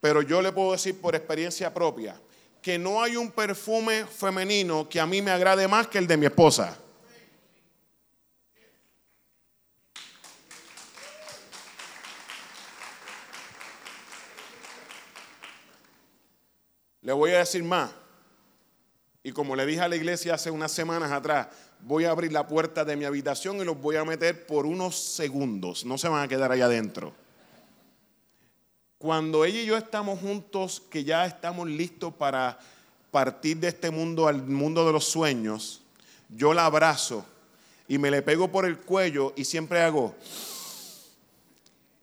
pero 0.00 0.22
yo 0.22 0.40
le 0.40 0.52
puedo 0.52 0.70
decir 0.70 1.00
por 1.00 1.16
experiencia 1.16 1.74
propia 1.74 2.14
que 2.62 2.78
no 2.78 3.02
hay 3.02 3.16
un 3.16 3.32
perfume 3.32 4.06
femenino 4.06 4.88
que 4.88 5.00
a 5.00 5.06
mí 5.06 5.20
me 5.20 5.32
agrade 5.32 5.66
más 5.66 5.88
que 5.88 5.98
el 5.98 6.06
de 6.06 6.16
mi 6.16 6.26
esposa. 6.26 6.78
Le 17.00 17.12
voy 17.12 17.32
a 17.32 17.38
decir 17.38 17.64
más. 17.64 18.01
Y 19.24 19.32
como 19.32 19.54
le 19.54 19.66
dije 19.66 19.80
a 19.80 19.88
la 19.88 19.96
iglesia 19.96 20.34
hace 20.34 20.50
unas 20.50 20.72
semanas 20.72 21.12
atrás, 21.12 21.48
voy 21.80 22.04
a 22.04 22.10
abrir 22.10 22.32
la 22.32 22.46
puerta 22.46 22.84
de 22.84 22.96
mi 22.96 23.04
habitación 23.04 23.58
y 23.58 23.64
los 23.64 23.80
voy 23.80 23.96
a 23.96 24.04
meter 24.04 24.46
por 24.46 24.66
unos 24.66 24.98
segundos. 24.98 25.84
No 25.84 25.96
se 25.96 26.08
van 26.08 26.24
a 26.24 26.28
quedar 26.28 26.50
allá 26.50 26.64
adentro. 26.64 27.12
Cuando 28.98 29.44
ella 29.44 29.60
y 29.60 29.66
yo 29.66 29.76
estamos 29.76 30.20
juntos, 30.20 30.82
que 30.90 31.04
ya 31.04 31.26
estamos 31.26 31.68
listos 31.68 32.14
para 32.14 32.58
partir 33.10 33.58
de 33.58 33.68
este 33.68 33.90
mundo 33.90 34.26
al 34.26 34.42
mundo 34.42 34.86
de 34.86 34.92
los 34.92 35.04
sueños, 35.04 35.82
yo 36.28 36.54
la 36.54 36.66
abrazo 36.66 37.24
y 37.86 37.98
me 37.98 38.10
le 38.10 38.22
pego 38.22 38.50
por 38.50 38.64
el 38.64 38.78
cuello 38.78 39.34
y 39.36 39.44
siempre 39.44 39.82
hago. 39.82 40.14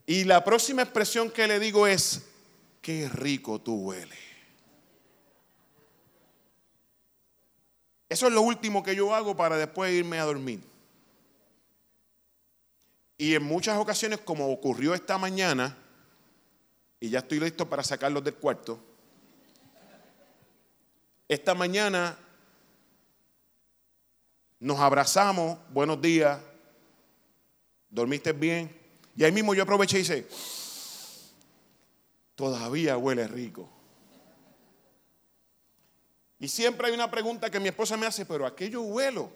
Y 0.06 0.24
la 0.24 0.44
próxima 0.44 0.82
expresión 0.82 1.30
que 1.30 1.48
le 1.48 1.60
digo 1.60 1.86
es, 1.86 2.24
qué 2.82 3.10
rico 3.10 3.60
tú 3.60 3.76
hueles. 3.76 4.29
Eso 8.10 8.25
es 8.25 8.34
lo 8.34 8.42
último 8.42 8.82
que 8.82 8.96
yo 8.96 9.13
hago 9.13 9.38
para 9.38 9.56
después 9.56 9.94
irme 9.94 10.20
a 10.20 10.24
dormir. 10.24 10.60
Y 13.18 13.36
en 13.36 13.44
muchas 13.44 13.78
ocasiones, 13.78 14.20
como 14.20 14.51
ocurrió 14.51 14.96
esta 14.96 15.18
mañana, 15.20 15.78
y 17.00 17.10
ya 17.10 17.20
estoy 17.20 17.39
listo 17.39 17.70
para 17.70 17.84
sacarlos 17.84 18.24
del 18.24 18.34
cuarto, 18.34 18.80
esta 21.28 21.54
mañana 21.54 22.18
nos 24.60 24.80
abrazamos, 24.80 25.60
buenos 25.70 26.01
días, 26.01 26.39
dormiste 27.89 28.32
bien, 28.32 28.75
y 29.16 29.24
ahí 29.24 29.32
mismo 29.32 29.54
yo 29.54 29.63
aproveché 29.63 30.00
y 30.00 30.01
hice, 30.01 30.28
todavía 32.36 32.98
huele 32.98 33.28
rico. 33.28 33.70
Y 36.39 36.48
siempre 36.48 36.88
hay 36.88 36.93
una 36.93 37.12
pregunta 37.12 37.50
que 37.50 37.60
mi 37.60 37.67
esposa 37.67 37.98
me 37.98 38.05
hace, 38.05 38.25
pero 38.25 38.46
aquello 38.46 38.81
huelo. 38.81 39.29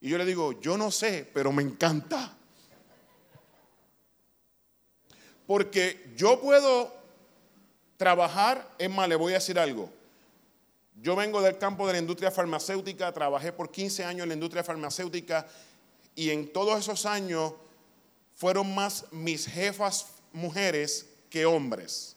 Y 0.00 0.10
yo 0.10 0.18
le 0.18 0.24
digo, 0.24 0.60
yo 0.60 0.76
no 0.76 0.90
sé, 0.90 1.28
pero 1.32 1.50
me 1.50 1.62
encanta. 1.62 2.36
Porque 5.46 6.12
yo 6.16 6.40
puedo 6.40 6.92
trabajar, 7.96 8.68
es 8.78 8.90
más, 8.90 9.08
le 9.08 9.16
voy 9.16 9.32
a 9.32 9.36
decir 9.36 9.58
algo. 9.58 9.90
Yo 11.00 11.16
vengo 11.16 11.40
del 11.40 11.58
campo 11.58 11.86
de 11.86 11.94
la 11.94 11.98
industria 11.98 12.30
farmacéutica, 12.30 13.12
trabajé 13.12 13.52
por 13.52 13.70
15 13.70 14.04
años 14.04 14.22
en 14.24 14.28
la 14.30 14.34
industria 14.34 14.64
farmacéutica 14.64 15.46
y 16.14 16.30
en 16.30 16.52
todos 16.52 16.78
esos 16.78 17.06
años 17.06 17.52
fueron 18.34 18.74
más 18.74 19.04
mis 19.12 19.46
jefas 19.46 20.08
mujeres 20.32 21.06
que 21.30 21.46
hombres. 21.46 22.15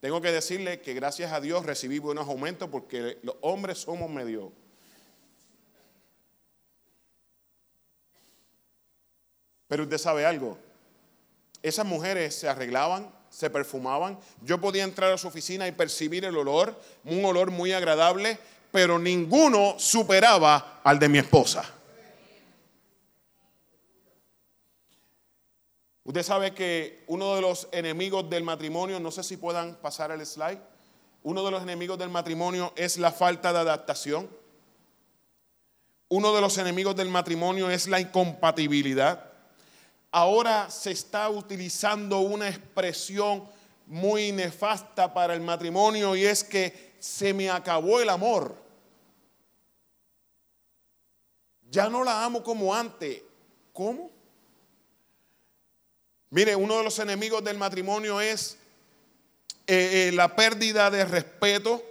Tengo 0.00 0.20
que 0.20 0.30
decirle 0.30 0.80
que 0.80 0.94
gracias 0.94 1.32
a 1.32 1.40
Dios 1.40 1.66
recibí 1.66 1.98
buenos 1.98 2.28
aumentos 2.28 2.68
porque 2.70 3.18
los 3.22 3.36
hombres 3.40 3.78
somos 3.78 4.08
medio. 4.08 4.52
Pero 9.66 9.82
usted 9.82 9.98
sabe 9.98 10.24
algo. 10.24 10.56
Esas 11.62 11.84
mujeres 11.84 12.34
se 12.34 12.48
arreglaban, 12.48 13.12
se 13.28 13.50
perfumaban. 13.50 14.18
Yo 14.42 14.60
podía 14.60 14.84
entrar 14.84 15.12
a 15.12 15.18
su 15.18 15.26
oficina 15.26 15.66
y 15.66 15.72
percibir 15.72 16.24
el 16.24 16.36
olor, 16.36 16.80
un 17.04 17.24
olor 17.24 17.50
muy 17.50 17.72
agradable, 17.72 18.38
pero 18.70 18.98
ninguno 18.98 19.74
superaba 19.78 20.80
al 20.84 20.98
de 21.00 21.08
mi 21.08 21.18
esposa. 21.18 21.77
Usted 26.08 26.22
sabe 26.22 26.54
que 26.54 27.04
uno 27.06 27.34
de 27.34 27.42
los 27.42 27.68
enemigos 27.70 28.30
del 28.30 28.42
matrimonio, 28.42 28.98
no 28.98 29.10
sé 29.10 29.22
si 29.22 29.36
puedan 29.36 29.74
pasar 29.74 30.10
el 30.10 30.24
slide, 30.24 30.58
uno 31.22 31.44
de 31.44 31.50
los 31.50 31.62
enemigos 31.62 31.98
del 31.98 32.08
matrimonio 32.08 32.72
es 32.76 32.96
la 32.96 33.12
falta 33.12 33.52
de 33.52 33.58
adaptación. 33.58 34.26
Uno 36.08 36.34
de 36.34 36.40
los 36.40 36.56
enemigos 36.56 36.96
del 36.96 37.10
matrimonio 37.10 37.68
es 37.68 37.88
la 37.88 38.00
incompatibilidad. 38.00 39.22
Ahora 40.10 40.70
se 40.70 40.92
está 40.92 41.28
utilizando 41.28 42.20
una 42.20 42.48
expresión 42.48 43.46
muy 43.86 44.32
nefasta 44.32 45.12
para 45.12 45.34
el 45.34 45.42
matrimonio 45.42 46.16
y 46.16 46.24
es 46.24 46.42
que 46.42 46.94
se 46.98 47.34
me 47.34 47.50
acabó 47.50 48.00
el 48.00 48.08
amor. 48.08 48.56
Ya 51.70 51.90
no 51.90 52.02
la 52.02 52.24
amo 52.24 52.42
como 52.42 52.74
antes. 52.74 53.20
¿Cómo? 53.74 54.17
Mire, 56.30 56.54
uno 56.54 56.76
de 56.78 56.84
los 56.84 56.98
enemigos 56.98 57.42
del 57.42 57.56
matrimonio 57.56 58.20
es 58.20 58.58
eh, 59.66 60.08
eh, 60.08 60.12
la 60.12 60.36
pérdida 60.36 60.90
de 60.90 61.04
respeto. 61.04 61.82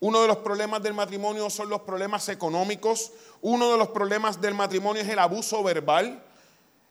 Uno 0.00 0.22
de 0.22 0.28
los 0.28 0.38
problemas 0.38 0.82
del 0.82 0.94
matrimonio 0.94 1.48
son 1.50 1.68
los 1.68 1.82
problemas 1.82 2.28
económicos. 2.28 3.12
Uno 3.42 3.70
de 3.70 3.78
los 3.78 3.88
problemas 3.88 4.40
del 4.40 4.54
matrimonio 4.54 5.02
es 5.02 5.08
el 5.08 5.18
abuso 5.18 5.62
verbal, 5.62 6.22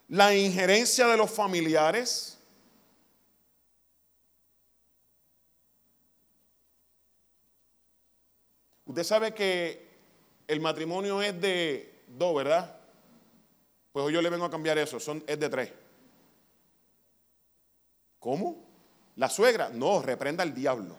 la 0.08 0.34
injerencia 0.34 1.08
de 1.08 1.17
los 1.17 1.29
familiares. 1.29 2.38
Usted 8.86 9.03
sabe 9.03 9.34
que 9.34 9.86
el 10.47 10.62
matrimonio 10.62 11.21
es 11.21 11.39
de 11.41 12.03
dos, 12.08 12.36
¿verdad? 12.36 12.77
Pues 13.91 14.13
yo 14.13 14.21
le 14.21 14.29
vengo 14.29 14.45
a 14.45 14.49
cambiar 14.51 14.77
eso, 14.77 14.99
son, 14.99 15.23
es 15.27 15.39
de 15.39 15.49
tres. 15.49 15.85
¿Cómo? 18.25 18.55
La 19.17 19.29
suegra, 19.29 19.69
no, 19.69 20.01
reprenda 20.01 20.41
al 20.41 20.51
diablo. 20.51 20.97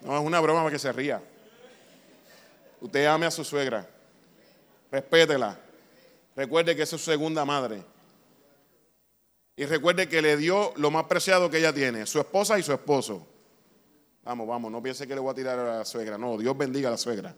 No, 0.00 0.16
es 0.16 0.24
una 0.24 0.38
broma 0.38 0.60
para 0.60 0.70
que 0.70 0.78
se 0.78 0.92
ría. 0.92 1.20
Usted 2.80 3.04
ame 3.06 3.26
a 3.26 3.32
su 3.32 3.42
suegra. 3.42 3.84
Respétela. 4.92 5.58
Recuerde 6.36 6.76
que 6.76 6.82
es 6.82 6.88
su 6.88 6.98
segunda 6.98 7.44
madre. 7.44 7.82
Y 9.56 9.64
recuerde 9.64 10.08
que 10.08 10.22
le 10.22 10.36
dio 10.36 10.72
lo 10.76 10.92
más 10.92 11.06
preciado 11.06 11.50
que 11.50 11.58
ella 11.58 11.72
tiene, 11.72 12.06
su 12.06 12.20
esposa 12.20 12.60
y 12.60 12.62
su 12.62 12.72
esposo. 12.72 13.26
Vamos, 14.22 14.46
vamos, 14.46 14.70
no 14.70 14.80
piense 14.80 15.04
que 15.08 15.16
le 15.16 15.20
voy 15.20 15.32
a 15.32 15.34
tirar 15.34 15.58
a 15.58 15.78
la 15.78 15.84
suegra. 15.84 16.16
No, 16.16 16.38
Dios 16.38 16.56
bendiga 16.56 16.90
a 16.90 16.92
la 16.92 16.96
suegra. 16.96 17.34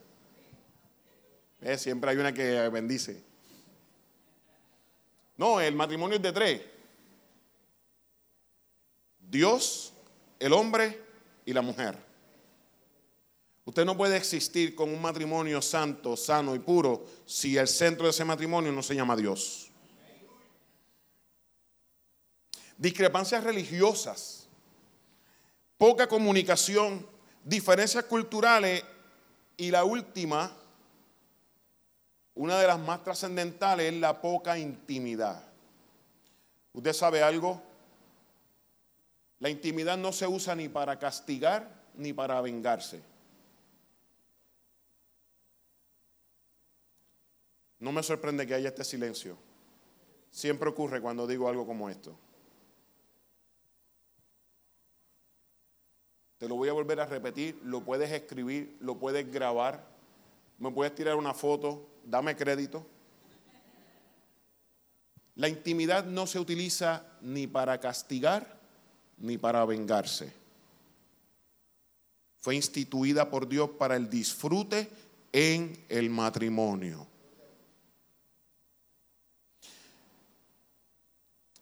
Siempre 1.79 2.11
hay 2.11 2.19
una 2.19 2.35
que 2.35 2.69
bendice. 2.69 3.27
No, 5.39 5.61
el 5.61 5.75
matrimonio 5.75 6.17
es 6.17 6.23
de 6.23 6.33
tres. 6.33 6.63
Dios, 9.21 9.93
el 10.39 10.53
hombre 10.53 11.01
y 11.47 11.53
la 11.53 11.63
mujer. 11.63 11.97
Usted 13.65 13.85
no 13.85 13.97
puede 13.97 14.17
existir 14.17 14.75
con 14.75 14.89
un 14.89 15.01
matrimonio 15.01 15.63
santo, 15.63 16.17
sano 16.17 16.55
y 16.55 16.59
puro 16.59 17.05
si 17.25 17.57
el 17.57 17.69
centro 17.69 18.05
de 18.05 18.11
ese 18.11 18.25
matrimonio 18.25 18.73
no 18.73 18.83
se 18.83 18.95
llama 18.95 19.15
Dios. 19.15 19.71
Discrepancias 22.77 23.45
religiosas, 23.45 24.49
poca 25.77 26.09
comunicación, 26.09 27.07
diferencias 27.45 28.05
culturales 28.05 28.83
y 29.57 29.71
la 29.71 29.85
última, 29.85 30.57
una 32.39 32.57
de 32.61 32.69
las 32.69 32.79
más 32.79 33.03
trascendentales 33.03 33.93
es 33.93 33.99
la 33.99 34.21
poca 34.21 34.57
intimidad. 34.57 35.43
¿Usted 36.73 36.93
sabe 36.93 37.21
algo? 37.21 37.61
La 39.41 39.51
intimidad 39.51 39.99
no 39.99 40.13
se 40.13 40.25
usa 40.25 40.55
ni 40.55 40.69
para 40.69 41.01
castigar 41.01 41.69
ni 41.97 42.13
para 42.13 42.41
vengarse. 42.41 43.03
No 47.81 47.91
me 47.91 48.05
sorprende 48.05 48.47
que 48.47 48.55
haya 48.55 48.69
este 48.69 48.85
silencio. 48.85 49.37
Siempre 50.31 50.69
ocurre 50.69 51.01
cuando 51.01 51.27
digo 51.27 51.49
algo 51.49 51.67
como 51.67 51.91
esto. 51.91 52.17
Te 56.39 56.49
lo 56.49 56.55
voy 56.55 56.69
a 56.69 56.73
volver 56.73 57.01
a 57.01 57.07
repetir, 57.07 57.61
lo 57.65 57.81
puedes 57.81 58.13
escribir, 58.13 58.77
lo 58.79 58.97
puedes 58.97 59.29
grabar, 59.33 59.98
me 60.59 60.71
puedes 60.71 60.95
tirar 60.95 61.17
una 61.17 61.35
foto, 61.35 61.89
dame 62.05 62.37
crédito. 62.37 62.87
La 65.37 65.49
intimidad 65.49 66.05
no 66.05 66.27
se 66.27 66.41
utiliza 66.41 67.05
ni 67.21 67.47
para 67.47 67.79
castigar 67.79 68.59
ni 69.19 69.39
para 69.39 69.65
vengarse. 69.65 70.33
Fue 72.39 72.55
instituida 72.55 73.31
por 73.31 73.49
Dios 73.49 73.71
para 73.71 73.97
el 73.97 74.09
disfrute 74.09 74.89
en 75.33 75.85
el 75.89 76.11
matrimonio. 76.11 77.07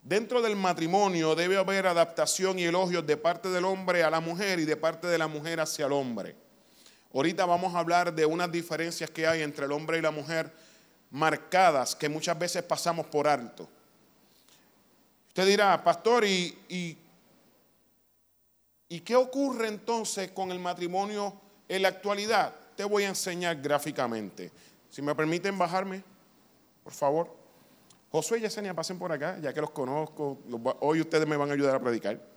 Dentro 0.02 0.40
del 0.40 0.54
matrimonio 0.54 1.34
debe 1.34 1.56
haber 1.56 1.86
adaptación 1.86 2.58
y 2.58 2.64
elogios 2.64 3.04
de 3.06 3.16
parte 3.16 3.48
del 3.48 3.64
hombre 3.64 4.04
a 4.04 4.10
la 4.10 4.20
mujer 4.20 4.60
y 4.60 4.64
de 4.64 4.76
parte 4.76 5.08
de 5.08 5.18
la 5.18 5.26
mujer 5.26 5.58
hacia 5.58 5.86
el 5.86 5.92
hombre. 5.92 6.45
Ahorita 7.16 7.46
vamos 7.46 7.74
a 7.74 7.78
hablar 7.78 8.14
de 8.14 8.26
unas 8.26 8.52
diferencias 8.52 9.08
que 9.08 9.26
hay 9.26 9.40
entre 9.40 9.64
el 9.64 9.72
hombre 9.72 9.96
y 9.96 10.02
la 10.02 10.10
mujer 10.10 10.52
marcadas 11.10 11.96
que 11.96 12.10
muchas 12.10 12.38
veces 12.38 12.62
pasamos 12.62 13.06
por 13.06 13.26
alto. 13.26 13.66
Usted 15.28 15.46
dirá, 15.46 15.82
pastor, 15.82 16.26
¿y, 16.26 16.98
y, 18.86 19.00
qué 19.00 19.16
ocurre 19.16 19.68
entonces 19.68 20.30
con 20.32 20.50
el 20.50 20.58
matrimonio 20.58 21.32
en 21.66 21.80
la 21.80 21.88
actualidad? 21.88 22.54
Te 22.76 22.84
voy 22.84 23.04
a 23.04 23.08
enseñar 23.08 23.62
gráficamente. 23.62 24.52
Si 24.90 25.00
me 25.00 25.14
permiten 25.14 25.56
bajarme, 25.56 26.04
por 26.84 26.92
favor. 26.92 27.34
Josué 28.10 28.40
y 28.40 28.42
Yesenia, 28.42 28.74
pasen 28.74 28.98
por 28.98 29.10
acá, 29.10 29.38
ya 29.40 29.54
que 29.54 29.62
los 29.62 29.70
conozco. 29.70 30.36
Hoy 30.80 31.00
ustedes 31.00 31.26
me 31.26 31.38
van 31.38 31.48
a 31.48 31.54
ayudar 31.54 31.76
a 31.76 31.80
predicar. 31.80 32.35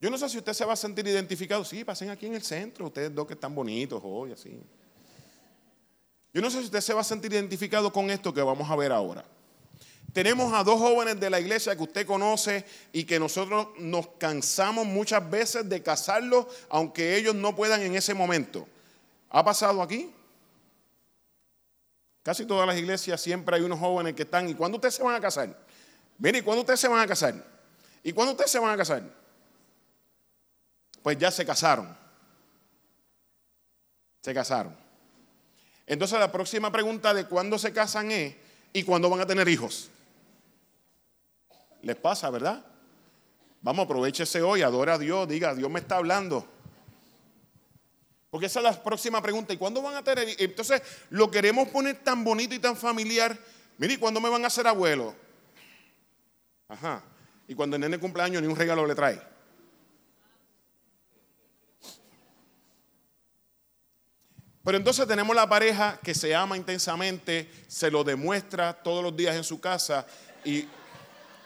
Yo 0.00 0.08
no 0.10 0.16
sé 0.16 0.28
si 0.30 0.38
usted 0.38 0.54
se 0.54 0.64
va 0.64 0.72
a 0.72 0.76
sentir 0.76 1.06
identificado. 1.06 1.64
Sí, 1.64 1.84
pasen 1.84 2.08
aquí 2.08 2.26
en 2.26 2.34
el 2.34 2.42
centro, 2.42 2.86
ustedes 2.86 3.14
dos 3.14 3.26
que 3.26 3.34
están 3.34 3.54
bonitos 3.54 4.00
hoy, 4.02 4.32
así. 4.32 4.58
Yo 6.32 6.40
no 6.40 6.50
sé 6.50 6.58
si 6.58 6.64
usted 6.64 6.80
se 6.80 6.94
va 6.94 7.02
a 7.02 7.04
sentir 7.04 7.32
identificado 7.32 7.92
con 7.92 8.08
esto 8.08 8.32
que 8.32 8.40
vamos 8.40 8.70
a 8.70 8.76
ver 8.76 8.92
ahora. 8.92 9.24
Tenemos 10.12 10.52
a 10.52 10.64
dos 10.64 10.80
jóvenes 10.80 11.20
de 11.20 11.28
la 11.28 11.38
iglesia 11.38 11.76
que 11.76 11.82
usted 11.82 12.06
conoce 12.06 12.64
y 12.92 13.04
que 13.04 13.20
nosotros 13.20 13.68
nos 13.78 14.08
cansamos 14.18 14.86
muchas 14.86 15.28
veces 15.28 15.68
de 15.68 15.82
casarlos, 15.82 16.46
aunque 16.68 17.16
ellos 17.16 17.34
no 17.34 17.54
puedan 17.54 17.82
en 17.82 17.94
ese 17.94 18.14
momento. 18.14 18.66
¿Ha 19.28 19.44
pasado 19.44 19.82
aquí? 19.82 20.12
Casi 22.22 22.44
todas 22.44 22.66
las 22.66 22.76
iglesias 22.76 23.20
siempre 23.20 23.56
hay 23.56 23.62
unos 23.62 23.78
jóvenes 23.78 24.14
que 24.14 24.22
están. 24.22 24.48
¿Y 24.48 24.54
cuándo 24.54 24.76
ustedes 24.76 24.94
se 24.94 25.02
van 25.02 25.14
a 25.14 25.20
casar? 25.20 25.56
Mire, 26.18 26.38
¿y 26.38 26.42
cuándo 26.42 26.62
ustedes 26.62 26.80
se 26.80 26.88
van 26.88 27.00
a 27.00 27.06
casar? 27.06 27.34
¿Y 28.02 28.12
cuándo 28.12 28.32
ustedes 28.32 28.50
se 28.50 28.58
van 28.58 28.70
a 28.70 28.76
casar? 28.76 29.02
Pues 31.02 31.18
ya 31.18 31.30
se 31.30 31.44
casaron. 31.44 31.96
Se 34.22 34.34
casaron. 34.34 34.76
Entonces 35.86 36.18
la 36.18 36.30
próxima 36.30 36.70
pregunta 36.70 37.14
de 37.14 37.26
cuándo 37.26 37.58
se 37.58 37.72
casan 37.72 38.10
es, 38.10 38.36
¿y 38.72 38.82
cuándo 38.84 39.10
van 39.10 39.20
a 39.20 39.26
tener 39.26 39.48
hijos? 39.48 39.90
Les 41.82 41.96
pasa, 41.96 42.30
¿verdad? 42.30 42.64
Vamos, 43.62 43.84
aprovechese 43.84 44.42
hoy, 44.42 44.62
adora 44.62 44.94
a 44.94 44.98
Dios, 44.98 45.28
diga, 45.28 45.54
Dios 45.54 45.70
me 45.70 45.80
está 45.80 45.96
hablando. 45.96 46.46
Porque 48.30 48.46
esa 48.46 48.60
es 48.60 48.64
la 48.64 48.82
próxima 48.82 49.20
pregunta. 49.20 49.52
¿Y 49.52 49.56
cuándo 49.56 49.82
van 49.82 49.96
a 49.96 50.04
tener? 50.04 50.28
Entonces, 50.38 50.80
lo 51.10 51.30
queremos 51.30 51.68
poner 51.68 51.96
tan 51.96 52.22
bonito 52.22 52.54
y 52.54 52.60
tan 52.60 52.76
familiar. 52.76 53.36
Mire, 53.76 53.98
¿cuándo 53.98 54.20
me 54.20 54.28
van 54.28 54.44
a 54.44 54.46
hacer 54.46 54.66
abuelo? 54.66 55.14
Ajá. 56.68 57.02
Y 57.48 57.54
cuando 57.54 57.74
el 57.74 57.80
nene 57.80 57.98
cumpleaños 57.98 58.40
ni 58.40 58.46
un 58.46 58.54
regalo 58.54 58.86
le 58.86 58.94
trae. 58.94 59.20
Pero 64.62 64.76
entonces 64.76 65.06
tenemos 65.06 65.34
la 65.34 65.48
pareja 65.48 65.98
que 66.02 66.14
se 66.14 66.34
ama 66.34 66.56
intensamente, 66.56 67.50
se 67.66 67.90
lo 67.90 68.04
demuestra 68.04 68.74
todos 68.74 69.02
los 69.02 69.16
días 69.16 69.34
en 69.34 69.44
su 69.44 69.58
casa 69.58 70.06
y 70.44 70.66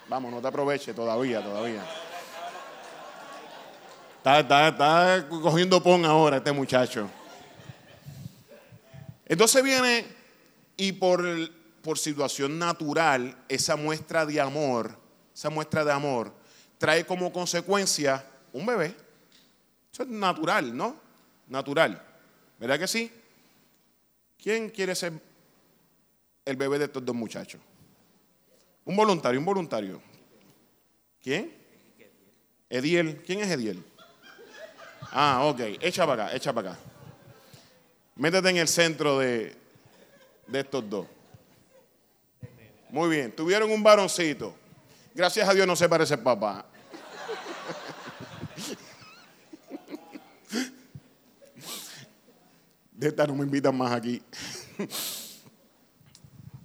vamos, 0.08 0.32
no 0.32 0.40
te 0.40 0.48
aproveche 0.48 0.92
todavía, 0.92 1.40
todavía. 1.40 1.84
Está, 4.24 5.26
cogiendo 5.28 5.82
pon 5.82 6.04
ahora 6.04 6.38
este 6.38 6.50
muchacho. 6.50 7.08
Entonces 9.26 9.62
viene 9.62 10.06
y 10.76 10.92
por, 10.92 11.24
por 11.82 11.98
situación 11.98 12.58
natural, 12.58 13.36
esa 13.48 13.76
muestra 13.76 14.26
de 14.26 14.40
amor, 14.40 14.98
esa 15.32 15.50
muestra 15.50 15.84
de 15.84 15.92
amor, 15.92 16.32
trae 16.78 17.06
como 17.06 17.32
consecuencia 17.32 18.24
un 18.52 18.66
bebé. 18.66 18.96
Eso 19.92 20.02
es 20.02 20.08
natural, 20.08 20.76
¿no? 20.76 20.96
Natural. 21.46 22.13
¿Verdad 22.64 22.78
que 22.78 22.88
sí? 22.88 23.12
¿Quién 24.42 24.70
quiere 24.70 24.94
ser 24.94 25.12
el 26.46 26.56
bebé 26.56 26.78
de 26.78 26.86
estos 26.86 27.04
dos 27.04 27.14
muchachos? 27.14 27.60
Un 28.86 28.96
voluntario, 28.96 29.38
un 29.38 29.44
voluntario. 29.44 30.00
¿Quién? 31.22 31.52
Ediel. 32.70 33.22
¿Quién 33.22 33.40
es 33.40 33.50
Ediel? 33.50 33.84
Ah, 35.12 35.44
ok. 35.44 35.60
Echa 35.78 36.06
para 36.06 36.24
acá, 36.24 36.34
echa 36.34 36.54
para 36.54 36.70
acá. 36.70 36.80
Métete 38.16 38.48
en 38.48 38.56
el 38.56 38.68
centro 38.68 39.18
de, 39.18 39.54
de 40.46 40.60
estos 40.60 40.88
dos. 40.88 41.06
Muy 42.88 43.10
bien. 43.14 43.30
Tuvieron 43.32 43.70
un 43.70 43.82
varoncito. 43.82 44.54
Gracias 45.14 45.46
a 45.46 45.52
Dios 45.52 45.66
no 45.66 45.76
se 45.76 45.86
parece 45.86 46.16
papá. 46.16 46.64
De 53.12 53.26
no 53.26 53.34
me 53.34 53.44
invitan 53.44 53.76
más 53.76 53.92
aquí. 53.92 54.22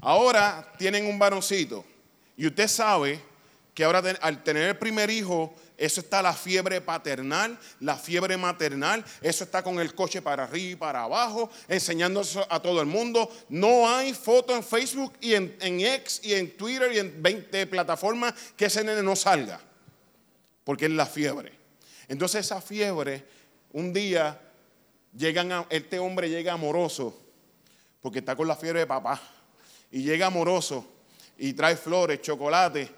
Ahora 0.01 0.71
tienen 0.77 1.05
un 1.05 1.19
varoncito. 1.19 1.83
Y 2.37 2.47
usted 2.47 2.67
sabe 2.69 3.21
que 3.73 3.83
ahora 3.83 4.01
al 4.21 4.41
tener 4.43 4.69
el 4.69 4.77
primer 4.77 5.09
hijo 5.09 5.53
eso 5.77 6.01
está 6.01 6.21
la 6.21 6.33
fiebre 6.33 6.81
paternal, 6.81 7.57
la 7.79 7.95
fiebre 7.95 8.35
maternal, 8.35 9.03
eso 9.21 9.45
está 9.45 9.63
con 9.63 9.79
el 9.79 9.95
coche 9.95 10.21
para 10.21 10.43
arriba 10.43 10.71
y 10.71 10.75
para 10.75 11.03
abajo, 11.03 11.49
enseñando 11.69 12.21
a 12.49 12.61
todo 12.61 12.81
el 12.81 12.87
mundo. 12.87 13.29
No 13.47 13.89
hay 13.89 14.13
foto 14.13 14.55
en 14.55 14.63
Facebook 14.63 15.13
y 15.21 15.33
en, 15.33 15.55
en 15.61 15.79
X 15.79 16.19
y 16.23 16.33
en 16.33 16.55
Twitter 16.57 16.91
y 16.93 16.99
en 16.99 17.21
20 17.21 17.67
plataformas 17.67 18.33
que 18.57 18.65
ese 18.65 18.83
nene 18.83 19.03
no 19.03 19.15
salga, 19.15 19.61
porque 20.65 20.85
es 20.85 20.91
la 20.91 21.05
fiebre. 21.05 21.53
Entonces 22.09 22.45
esa 22.45 22.61
fiebre, 22.61 23.25
un 23.71 23.93
día 23.93 24.37
llegan 25.13 25.65
este 25.69 25.99
hombre 25.99 26.29
llega 26.29 26.53
amoroso, 26.53 27.19
porque 28.01 28.19
está 28.19 28.35
con 28.35 28.47
la 28.47 28.55
fiebre 28.55 28.79
de 28.79 28.87
papá, 28.87 29.21
y 29.91 30.03
llega 30.03 30.27
amoroso 30.27 30.85
y 31.37 31.53
trae 31.53 31.75
flores, 31.75 32.21
chocolate, 32.21 32.89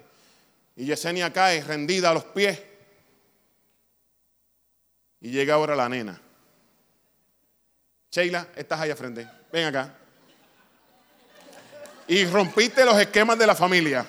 y 0.76 0.86
Yesenia 0.86 1.32
cae 1.32 1.62
rendida 1.62 2.10
a 2.10 2.14
los 2.14 2.24
pies. 2.24 2.60
Y 5.20 5.30
llega 5.30 5.54
ahora 5.54 5.76
la 5.76 5.88
nena. 5.88 6.20
Sheila, 8.10 8.48
estás 8.56 8.80
allá 8.80 8.96
frente. 8.96 9.28
Ven 9.52 9.66
acá. 9.66 9.94
Y 12.08 12.24
rompiste 12.26 12.84
los 12.84 12.98
esquemas 12.98 13.38
de 13.38 13.46
la 13.46 13.54
familia. 13.54 14.04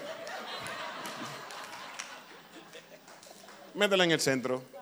Métela 3.76 4.04
en 4.04 4.12
el 4.12 4.20
centro. 4.20 4.73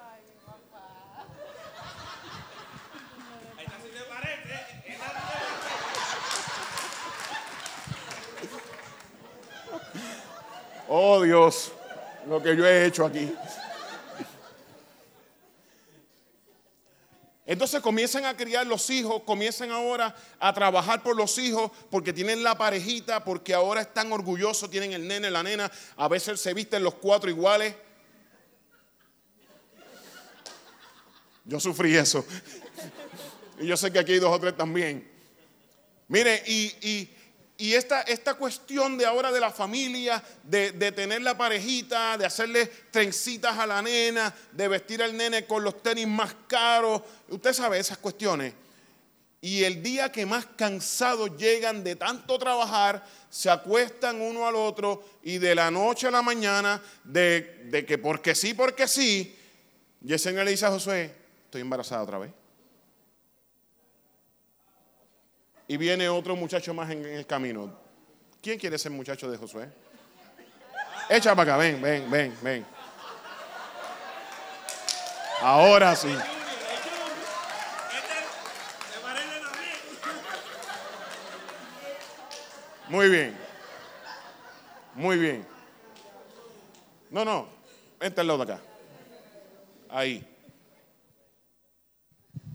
Oh 10.93 11.21
Dios, 11.21 11.71
lo 12.27 12.43
que 12.43 12.53
yo 12.53 12.65
he 12.65 12.85
hecho 12.85 13.05
aquí. 13.05 13.33
Entonces 17.45 17.79
comienzan 17.79 18.25
a 18.25 18.35
criar 18.35 18.67
los 18.67 18.89
hijos, 18.89 19.23
comienzan 19.23 19.71
ahora 19.71 20.13
a 20.37 20.51
trabajar 20.51 21.01
por 21.01 21.15
los 21.15 21.37
hijos 21.37 21.71
porque 21.89 22.11
tienen 22.11 22.43
la 22.43 22.57
parejita, 22.57 23.23
porque 23.23 23.53
ahora 23.53 23.79
están 23.79 24.11
orgullosos, 24.11 24.69
tienen 24.69 24.91
el 24.91 25.07
nene, 25.07 25.31
la 25.31 25.43
nena, 25.43 25.71
a 25.95 26.09
veces 26.09 26.41
se 26.41 26.53
visten 26.53 26.83
los 26.83 26.95
cuatro 26.95 27.29
iguales. 27.29 27.73
Yo 31.45 31.57
sufrí 31.61 31.95
eso. 31.95 32.25
Y 33.61 33.65
yo 33.65 33.77
sé 33.77 33.93
que 33.93 33.99
aquí 33.99 34.11
hay 34.11 34.19
dos 34.19 34.35
o 34.35 34.39
tres 34.41 34.57
también. 34.57 35.09
Mire, 36.09 36.43
y, 36.47 36.65
y 36.81 37.15
esta, 37.75 38.01
esta, 38.01 38.33
cuestión 38.33 38.97
de 38.97 39.05
ahora 39.05 39.31
de 39.31 39.39
la 39.39 39.51
familia, 39.51 40.23
de, 40.43 40.71
tener 40.91 41.21
la 41.21 41.37
parejita, 41.37 42.17
de 42.17 42.25
hacerle 42.25 42.65
trencitas 42.65 43.57
a 43.57 43.67
la 43.67 43.81
nena, 43.81 44.33
de 44.51 44.67
vestir 44.67 45.03
al 45.03 45.15
nene 45.15 45.45
con 45.45 45.63
los 45.63 45.83
tenis 45.83 46.07
más 46.07 46.35
caros, 46.47 47.03
usted 47.29 47.53
sabe 47.53 47.77
esas 47.77 47.99
cuestiones. 47.99 48.53
Y 49.41 49.63
el 49.63 49.83
día 49.83 50.11
que 50.11 50.25
más 50.25 50.47
cansados 50.55 51.37
llegan 51.37 51.83
de 51.83 51.95
tanto 51.95 52.39
trabajar, 52.39 53.05
se 53.29 53.49
acuestan 53.49 54.21
uno 54.21 54.47
al 54.47 54.55
otro 54.55 55.03
y 55.21 55.37
de 55.37 55.53
la 55.53 55.69
noche 55.69 56.07
a 56.07 56.11
la 56.11 56.23
mañana, 56.23 56.81
de, 57.03 57.61
de 57.65 57.85
que 57.85 57.97
porque 57.97 58.33
sí, 58.33 58.55
porque 58.55 58.87
sí, 58.87 59.37
Yesenia 60.01 60.43
le 60.43 60.51
dice 60.51 60.65
a 60.65 60.71
Josué, 60.71 61.13
estoy 61.45 61.61
embarazada 61.61 62.01
otra 62.01 62.17
vez. 62.17 62.40
Y 65.71 65.77
viene 65.77 66.09
otro 66.09 66.35
muchacho 66.35 66.73
más 66.73 66.91
en, 66.91 67.05
el 67.05 67.25
camino. 67.25 67.73
¿Quién 68.41 68.59
quiere 68.59 68.77
ser 68.77 68.91
muchacho 68.91 69.31
de 69.31 69.37
Josué? 69.37 69.69
Echa 71.09 71.33
para 71.33 71.53
acá, 71.53 71.57
ven, 71.57 71.81
ven, 71.81 72.11
ven, 72.11 72.37
ven. 72.41 72.65
Ahora 75.39 75.95
sí. 75.95 76.13
Muy 82.89 83.07
bien. 83.07 83.37
Muy 84.93 85.17
bien. 85.17 85.47
No, 87.11 87.23
no. 87.23 87.47
Vente 87.97 88.19
al 88.19 88.27
lado 88.27 88.45
de 88.45 88.53
acá. 88.53 88.63
Ahí. 89.87 90.27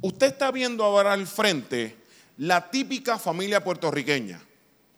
Usted 0.02 0.26
está 0.26 0.50
viendo 0.50 0.84
ahora 0.84 1.14
al 1.14 1.26
frente 1.26 2.04
la 2.38 2.70
típica 2.70 3.18
familia 3.18 3.62
puertorriqueña. 3.64 4.40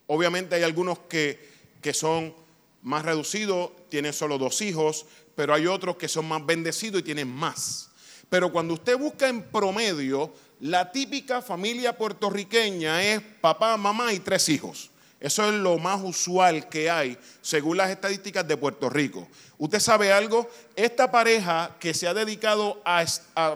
Obviamente 0.06 0.54
hay 0.54 0.62
algunos 0.62 0.98
que, 1.00 1.48
que 1.80 1.94
son 1.94 2.34
más 2.82 3.04
reducidos, 3.04 3.70
tienen 3.88 4.12
solo 4.12 4.38
dos 4.38 4.60
hijos, 4.60 5.06
pero 5.34 5.54
hay 5.54 5.66
otros 5.66 5.96
que 5.96 6.08
son 6.08 6.26
más 6.26 6.44
bendecidos 6.44 7.00
y 7.00 7.04
tienen 7.04 7.28
más. 7.28 7.90
Pero 8.28 8.52
cuando 8.52 8.74
usted 8.74 8.98
busca 8.98 9.28
en 9.28 9.42
promedio, 9.42 10.32
la 10.60 10.90
típica 10.90 11.40
familia 11.40 11.96
puertorriqueña 11.96 13.02
es 13.02 13.20
papá, 13.40 13.76
mamá 13.76 14.12
y 14.12 14.18
tres 14.18 14.48
hijos. 14.48 14.90
Eso 15.20 15.48
es 15.48 15.54
lo 15.54 15.78
más 15.78 16.00
usual 16.02 16.68
que 16.68 16.88
hay 16.88 17.18
según 17.40 17.76
las 17.76 17.90
estadísticas 17.90 18.46
de 18.46 18.56
Puerto 18.56 18.88
Rico. 18.88 19.26
¿Usted 19.58 19.80
sabe 19.80 20.12
algo? 20.12 20.48
Esta 20.76 21.10
pareja 21.10 21.74
que 21.80 21.92
se 21.92 22.06
ha 22.06 22.14
dedicado 22.14 22.80
a, 22.84 23.04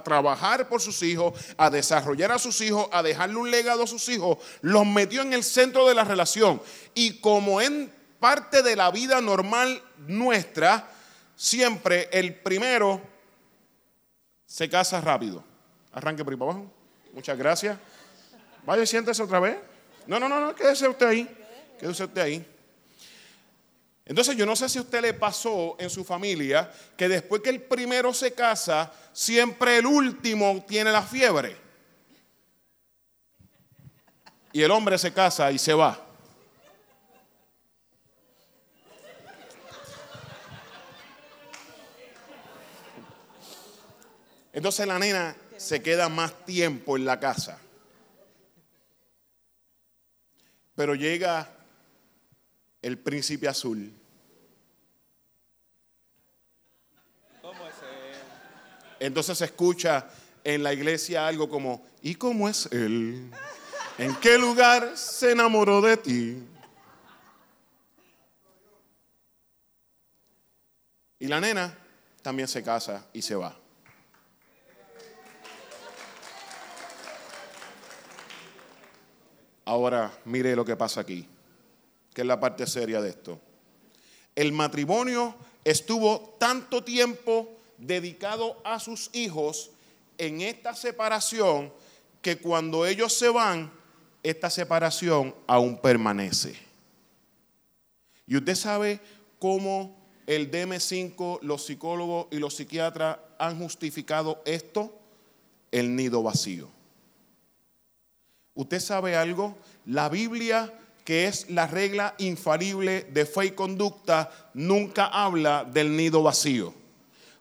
trabajar 0.02 0.68
por 0.68 0.80
sus 0.80 1.00
hijos, 1.04 1.34
a 1.56 1.70
desarrollar 1.70 2.32
a 2.32 2.40
sus 2.40 2.60
hijos, 2.60 2.88
a 2.90 3.04
dejarle 3.04 3.36
un 3.36 3.50
legado 3.50 3.84
a 3.84 3.86
sus 3.86 4.08
hijos, 4.08 4.38
los 4.60 4.84
metió 4.84 5.22
en 5.22 5.32
el 5.32 5.44
centro 5.44 5.86
de 5.86 5.94
la 5.94 6.02
relación. 6.02 6.60
Y 6.94 7.20
como 7.20 7.60
en 7.60 7.92
parte 8.18 8.62
de 8.62 8.74
la 8.74 8.90
vida 8.90 9.20
normal 9.20 9.80
nuestra, 10.08 10.90
siempre 11.36 12.08
el 12.12 12.34
primero 12.34 13.00
se 14.46 14.68
casa 14.68 15.00
rápido. 15.00 15.44
Arranque 15.92 16.24
por 16.24 16.32
ahí 16.32 16.38
para 16.38 16.50
abajo. 16.50 16.72
Muchas 17.12 17.38
gracias. 17.38 17.78
Vaya 18.66 18.84
siéntese 18.84 19.22
otra 19.22 19.38
vez. 19.38 19.56
No, 20.08 20.18
no, 20.18 20.28
no, 20.28 20.40
no, 20.40 20.54
quédese 20.56 20.88
usted 20.88 21.06
ahí. 21.06 21.38
Quédese 21.82 22.04
usted 22.04 22.20
ahí. 22.20 22.46
Entonces 24.04 24.36
yo 24.36 24.46
no 24.46 24.54
sé 24.54 24.68
si 24.68 24.78
a 24.78 24.82
usted 24.82 25.02
le 25.02 25.14
pasó 25.14 25.74
en 25.80 25.90
su 25.90 26.04
familia 26.04 26.72
que 26.96 27.08
después 27.08 27.42
que 27.42 27.50
el 27.50 27.60
primero 27.60 28.14
se 28.14 28.34
casa, 28.34 28.92
siempre 29.12 29.78
el 29.78 29.86
último 29.86 30.64
tiene 30.64 30.92
la 30.92 31.02
fiebre. 31.02 31.56
Y 34.52 34.62
el 34.62 34.70
hombre 34.70 34.96
se 34.96 35.12
casa 35.12 35.50
y 35.50 35.58
se 35.58 35.74
va. 35.74 36.00
Entonces 44.52 44.86
la 44.86 45.00
nena 45.00 45.34
se 45.56 45.82
queda 45.82 46.08
más 46.08 46.46
tiempo 46.46 46.96
en 46.96 47.06
la 47.06 47.18
casa. 47.18 47.58
Pero 50.76 50.94
llega 50.94 51.58
el 52.82 52.98
príncipe 52.98 53.48
azul. 53.48 53.92
¿Cómo 57.40 57.66
es 57.66 57.74
él? 57.76 58.20
Entonces 58.98 59.38
se 59.38 59.44
escucha 59.44 60.08
en 60.44 60.62
la 60.64 60.74
iglesia 60.74 61.26
algo 61.26 61.48
como, 61.48 61.86
¿y 62.02 62.16
cómo 62.16 62.48
es 62.48 62.66
él? 62.72 63.30
¿En 63.98 64.16
qué 64.16 64.36
lugar 64.36 64.96
se 64.96 65.30
enamoró 65.30 65.80
de 65.80 65.96
ti? 65.96 66.42
Y 71.20 71.28
la 71.28 71.40
nena 71.40 71.78
también 72.20 72.48
se 72.48 72.64
casa 72.64 73.06
y 73.12 73.22
se 73.22 73.36
va. 73.36 73.56
Ahora 79.64 80.12
mire 80.24 80.56
lo 80.56 80.64
que 80.64 80.74
pasa 80.74 81.00
aquí 81.00 81.28
que 82.14 82.22
es 82.22 82.26
la 82.26 82.40
parte 82.40 82.66
seria 82.66 83.00
de 83.00 83.10
esto. 83.10 83.40
El 84.34 84.52
matrimonio 84.52 85.34
estuvo 85.64 86.36
tanto 86.38 86.82
tiempo 86.82 87.48
dedicado 87.78 88.60
a 88.64 88.78
sus 88.78 89.10
hijos 89.12 89.70
en 90.18 90.40
esta 90.40 90.74
separación 90.74 91.72
que 92.20 92.38
cuando 92.38 92.86
ellos 92.86 93.12
se 93.12 93.28
van, 93.28 93.72
esta 94.22 94.50
separación 94.50 95.34
aún 95.46 95.78
permanece. 95.78 96.56
Y 98.26 98.36
usted 98.36 98.54
sabe 98.54 99.00
cómo 99.38 99.96
el 100.26 100.50
DM5, 100.50 101.40
los 101.42 101.66
psicólogos 101.66 102.28
y 102.30 102.36
los 102.36 102.54
psiquiatras 102.54 103.18
han 103.38 103.58
justificado 103.58 104.40
esto, 104.46 104.96
el 105.72 105.96
nido 105.96 106.22
vacío. 106.22 106.68
¿Usted 108.54 108.80
sabe 108.80 109.16
algo? 109.16 109.56
La 109.86 110.08
Biblia 110.08 110.72
que 111.04 111.26
es 111.26 111.50
la 111.50 111.66
regla 111.66 112.14
infalible 112.18 113.06
de 113.10 113.26
fe 113.26 113.46
y 113.46 113.50
conducta, 113.52 114.30
nunca 114.54 115.06
habla 115.06 115.64
del 115.64 115.96
nido 115.96 116.22
vacío. 116.22 116.74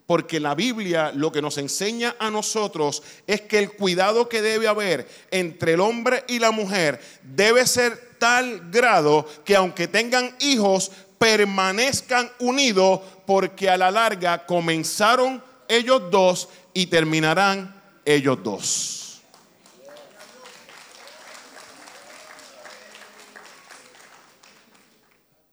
Porque 0.06 0.40
la 0.40 0.56
Biblia 0.56 1.12
lo 1.14 1.32
que 1.32 1.42
nos 1.42 1.58
enseña 1.58 2.16
a 2.20 2.30
nosotros 2.30 3.02
es 3.28 3.42
que 3.42 3.60
el 3.60 3.72
cuidado 3.72 4.28
que 4.28 4.42
debe 4.42 4.68
haber 4.68 5.08
entre 5.30 5.74
el 5.74 5.80
hombre 5.80 6.26
y 6.28 6.40
la 6.40 6.52
mujer 6.52 7.00
debe 7.24 7.66
ser 7.66 8.18
tal 8.20 8.70
grado 8.72 9.26
que 9.46 9.56
aunque 9.56 9.88
tengan 9.88 10.36
hijos, 10.40 10.92
permanezcan 11.18 12.30
unidos 12.40 13.00
porque 13.26 13.70
a 13.70 13.78
la 13.78 13.92
larga 13.92 14.46
comenzaron 14.46 15.42
ellos 15.68 16.12
dos 16.12 16.50
y 16.74 16.88
terminarán 16.88 17.80
ellos 18.04 18.40
dos. 18.44 19.01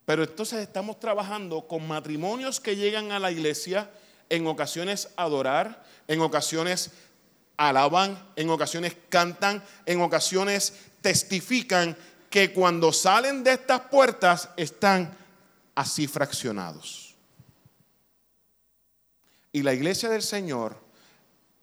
Pero 0.09 0.23
entonces 0.23 0.61
estamos 0.61 0.99
trabajando 0.99 1.67
con 1.67 1.87
matrimonios 1.87 2.59
que 2.59 2.75
llegan 2.75 3.11
a 3.11 3.19
la 3.19 3.31
iglesia, 3.31 3.91
en 4.27 4.47
ocasiones 4.47 5.09
adorar, 5.15 5.85
en 6.07 6.21
ocasiones 6.21 6.89
alaban, 7.57 8.19
en 8.35 8.49
ocasiones 8.49 8.97
cantan, 9.09 9.63
en 9.85 10.01
ocasiones 10.01 10.73
testifican 11.01 11.95
que 12.31 12.51
cuando 12.51 12.91
salen 12.91 13.43
de 13.43 13.51
estas 13.51 13.81
puertas 13.81 14.49
están 14.57 15.15
así 15.75 16.07
fraccionados. 16.07 17.13
Y 19.51 19.61
la 19.61 19.75
iglesia 19.75 20.09
del 20.09 20.23
Señor 20.23 20.75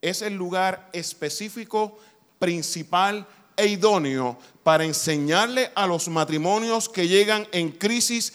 es 0.00 0.22
el 0.22 0.34
lugar 0.34 0.88
específico, 0.92 1.98
principal 2.38 3.26
e 3.56 3.66
idóneo 3.66 4.38
para 4.62 4.84
enseñarle 4.84 5.70
a 5.74 5.86
los 5.86 6.08
matrimonios 6.08 6.88
que 6.88 7.08
llegan 7.08 7.46
en 7.52 7.70
crisis, 7.70 8.34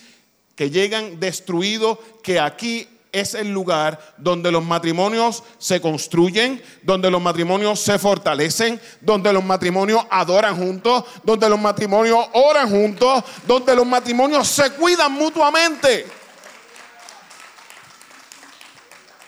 que 0.55 0.69
llegan 0.69 1.19
destruidos, 1.19 1.97
que 2.23 2.39
aquí 2.39 2.87
es 3.11 3.33
el 3.33 3.51
lugar 3.51 4.15
donde 4.17 4.51
los 4.51 4.63
matrimonios 4.63 5.43
se 5.57 5.81
construyen, 5.81 6.61
donde 6.81 7.11
los 7.11 7.21
matrimonios 7.21 7.79
se 7.79 7.99
fortalecen, 7.99 8.79
donde 9.01 9.33
los 9.33 9.43
matrimonios 9.43 10.05
adoran 10.09 10.55
juntos, 10.55 11.03
donde 11.23 11.49
los 11.49 11.59
matrimonios 11.59 12.25
oran 12.33 12.69
juntos, 12.69 13.23
donde 13.45 13.75
los 13.75 13.85
matrimonios 13.85 14.47
se 14.47 14.71
cuidan 14.71 15.11
mutuamente. 15.11 16.05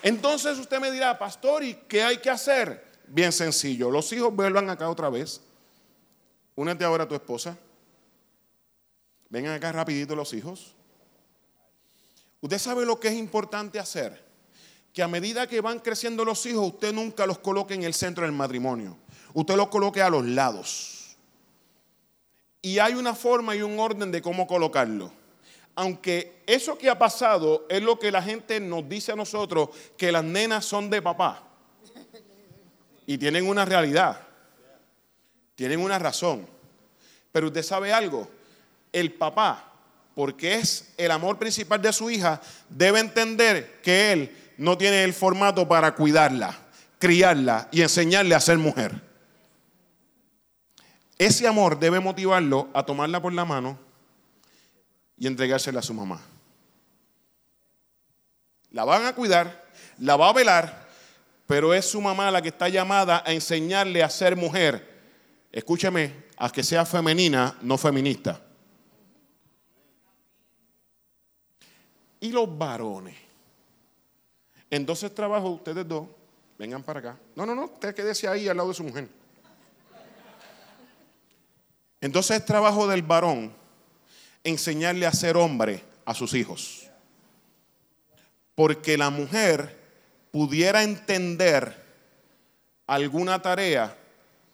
Entonces 0.01 0.57
usted 0.57 0.79
me 0.79 0.91
dirá, 0.91 1.17
pastor, 1.17 1.63
¿y 1.63 1.75
qué 1.87 2.03
hay 2.03 2.17
que 2.17 2.29
hacer? 2.29 2.85
Bien 3.07 3.31
sencillo, 3.31 3.89
los 3.89 4.11
hijos 4.11 4.33
vuelvan 4.35 4.69
acá 4.69 4.89
otra 4.89 5.09
vez. 5.09 5.41
Únete 6.55 6.83
ahora 6.83 7.05
a 7.05 7.07
tu 7.07 7.15
esposa. 7.15 7.57
Vengan 9.29 9.53
acá 9.53 9.71
rapidito 9.71 10.15
los 10.15 10.33
hijos. 10.33 10.75
Usted 12.41 12.59
sabe 12.59 12.85
lo 12.85 12.99
que 12.99 13.07
es 13.07 13.15
importante 13.15 13.79
hacer. 13.79 14.23
Que 14.91 15.01
a 15.01 15.07
medida 15.07 15.47
que 15.47 15.61
van 15.61 15.79
creciendo 15.79 16.23
los 16.23 16.45
hijos, 16.45 16.67
usted 16.67 16.93
nunca 16.93 17.25
los 17.25 17.39
coloque 17.39 17.73
en 17.73 17.83
el 17.83 17.95
centro 17.95 18.25
del 18.25 18.33
matrimonio. 18.33 18.97
Usted 19.33 19.55
los 19.55 19.69
coloque 19.69 20.01
a 20.01 20.09
los 20.09 20.23
lados. 20.25 21.17
Y 22.61 22.77
hay 22.79 22.93
una 22.93 23.15
forma 23.15 23.55
y 23.55 23.61
un 23.61 23.79
orden 23.79 24.11
de 24.11 24.21
cómo 24.21 24.45
colocarlo. 24.45 25.11
Aunque 25.75 26.43
eso 26.45 26.77
que 26.77 26.89
ha 26.89 26.99
pasado 26.99 27.65
es 27.67 27.81
lo 27.81 27.97
que 27.97 28.11
la 28.11 28.21
gente 28.21 28.59
nos 28.59 28.87
dice 28.87 29.11
a 29.11 29.15
nosotros, 29.15 29.69
que 29.97 30.11
las 30.11 30.23
nenas 30.23 30.65
son 30.65 30.89
de 30.89 31.01
papá. 31.01 31.43
Y 33.07 33.17
tienen 33.17 33.47
una 33.47 33.65
realidad. 33.65 34.27
Tienen 35.55 35.79
una 35.79 35.99
razón. 35.99 36.47
Pero 37.31 37.47
usted 37.47 37.63
sabe 37.63 37.91
algo, 37.91 38.29
el 38.91 39.13
papá, 39.13 39.71
porque 40.15 40.55
es 40.55 40.93
el 40.97 41.11
amor 41.11 41.39
principal 41.39 41.81
de 41.81 41.91
su 41.91 42.09
hija, 42.09 42.41
debe 42.69 42.99
entender 42.99 43.81
que 43.81 44.11
él 44.11 44.37
no 44.57 44.77
tiene 44.77 45.03
el 45.03 45.13
formato 45.13 45.67
para 45.67 45.95
cuidarla, 45.95 46.55
criarla 46.99 47.67
y 47.71 47.81
enseñarle 47.81 48.35
a 48.35 48.39
ser 48.39 48.57
mujer. 48.57 49.01
Ese 51.17 51.47
amor 51.47 51.79
debe 51.79 51.99
motivarlo 51.99 52.69
a 52.73 52.85
tomarla 52.85 53.21
por 53.21 53.33
la 53.33 53.45
mano 53.45 53.79
y 55.17 55.27
entregársela 55.27 55.79
a 55.79 55.83
su 55.83 55.93
mamá. 55.93 56.21
La 58.71 58.83
van 58.83 59.05
a 59.05 59.13
cuidar, 59.13 59.65
la 59.99 60.15
va 60.15 60.29
a 60.29 60.33
velar, 60.33 60.87
pero 61.47 61.73
es 61.73 61.85
su 61.89 62.01
mamá 62.01 62.31
la 62.31 62.41
que 62.41 62.49
está 62.49 62.69
llamada 62.69 63.23
a 63.25 63.31
enseñarle 63.31 64.03
a 64.03 64.09
ser 64.09 64.35
mujer. 64.35 64.92
Escúcheme, 65.53 66.23
a 66.37 66.51
que 66.51 66.63
sea 66.63 66.83
femenina, 66.83 67.59
no 67.61 67.77
feminista. 67.77 68.41
Y 72.19 72.31
los 72.31 72.57
varones. 72.57 73.15
Entonces 74.71 75.13
trabajo 75.13 75.51
ustedes 75.51 75.87
dos, 75.87 76.07
vengan 76.57 76.81
para 76.81 76.99
acá. 76.99 77.19
No, 77.35 77.45
no, 77.45 77.53
no, 77.53 77.65
usted 77.65 77.93
quédese 77.93 78.27
ahí 78.27 78.47
al 78.47 78.57
lado 78.57 78.69
de 78.69 78.75
su 78.75 78.83
mujer. 78.83 79.07
Entonces 82.01 82.37
es 82.37 82.45
trabajo 82.45 82.87
del 82.87 83.03
varón 83.03 83.53
enseñarle 84.43 85.05
a 85.05 85.11
ser 85.11 85.37
hombre 85.37 85.83
a 86.03 86.15
sus 86.15 86.33
hijos. 86.33 86.89
Porque 88.55 88.97
la 88.97 89.11
mujer 89.11 89.79
pudiera 90.31 90.81
entender 90.81 91.79
alguna 92.87 93.39
tarea, 93.39 93.95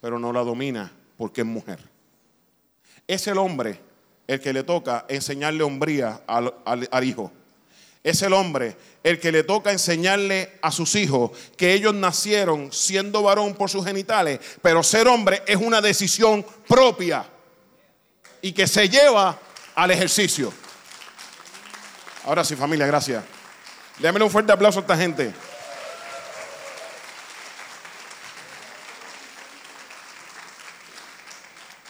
pero 0.01 0.19
no 0.19 0.31
la 0.31 0.41
domina 0.41 0.91
porque 1.17 1.41
es 1.41 1.47
mujer. 1.47 1.79
Es 3.07 3.27
el 3.27 3.37
hombre 3.37 3.79
el 4.27 4.39
que 4.39 4.53
le 4.53 4.63
toca 4.63 5.05
enseñarle 5.09 5.63
hombría 5.63 6.21
al, 6.27 7.03
hijo. 7.03 7.31
Es 8.03 8.21
el 8.21 8.33
hombre 8.33 8.77
el 9.03 9.19
que 9.19 9.31
le 9.31 9.43
toca 9.43 9.71
enseñarle 9.71 10.59
a 10.61 10.71
sus 10.71 10.95
hijos 10.95 11.31
que 11.57 11.73
ellos 11.73 11.95
nacieron 11.95 12.71
siendo 12.71 13.23
varón 13.23 13.55
por 13.55 13.69
sus 13.69 13.83
genitales, 13.83 14.39
pero 14.61 14.83
ser 14.83 15.07
hombre 15.07 15.41
es 15.47 15.57
una 15.57 15.81
decisión 15.81 16.45
propia 16.67 17.25
y 18.41 18.51
que 18.51 18.67
se 18.67 18.87
lleva 18.87 19.37
al 19.73 19.91
ejercicio. 19.91 20.53
Ahora 22.25 22.43
sí, 22.43 22.55
familia, 22.55 22.85
gracias. 22.85 23.23
Démele 23.97 24.25
un 24.25 24.31
fuerte 24.31 24.51
aplauso 24.51 24.79
a 24.79 24.81
esta 24.81 24.95
gente. 24.95 25.33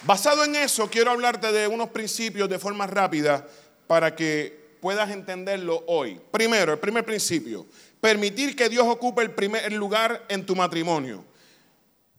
Basado 0.10 0.44
en 0.44 0.56
eso, 0.56 0.90
quiero 0.90 1.12
hablarte 1.12 1.52
de 1.52 1.68
unos 1.68 1.90
principios 1.90 2.50
de 2.50 2.58
forma 2.58 2.88
rápida 2.88 3.48
para 3.86 4.16
que 4.16 4.78
puedas 4.82 5.12
entenderlo 5.12 5.84
hoy. 5.86 6.20
Primero, 6.32 6.74
el 6.74 6.80
primer 6.80 7.06
principio, 7.06 7.68
permitir 8.02 8.56
que 8.56 8.70
Dios 8.70 8.88
ocupe 8.88 9.22
el 9.22 9.30
primer 9.30 9.72
lugar 9.72 10.26
en 10.28 10.48
tu 10.48 10.56
matrimonio. 10.56 11.24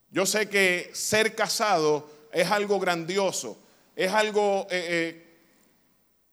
Yo 0.09 0.25
sé 0.25 0.47
que 0.47 0.89
ser 0.93 1.35
casado 1.35 2.09
es 2.31 2.49
algo 2.49 2.79
grandioso, 2.79 3.57
es 3.93 4.09
algo 4.13 4.67
eh, 4.71 4.87
eh, 4.89 5.37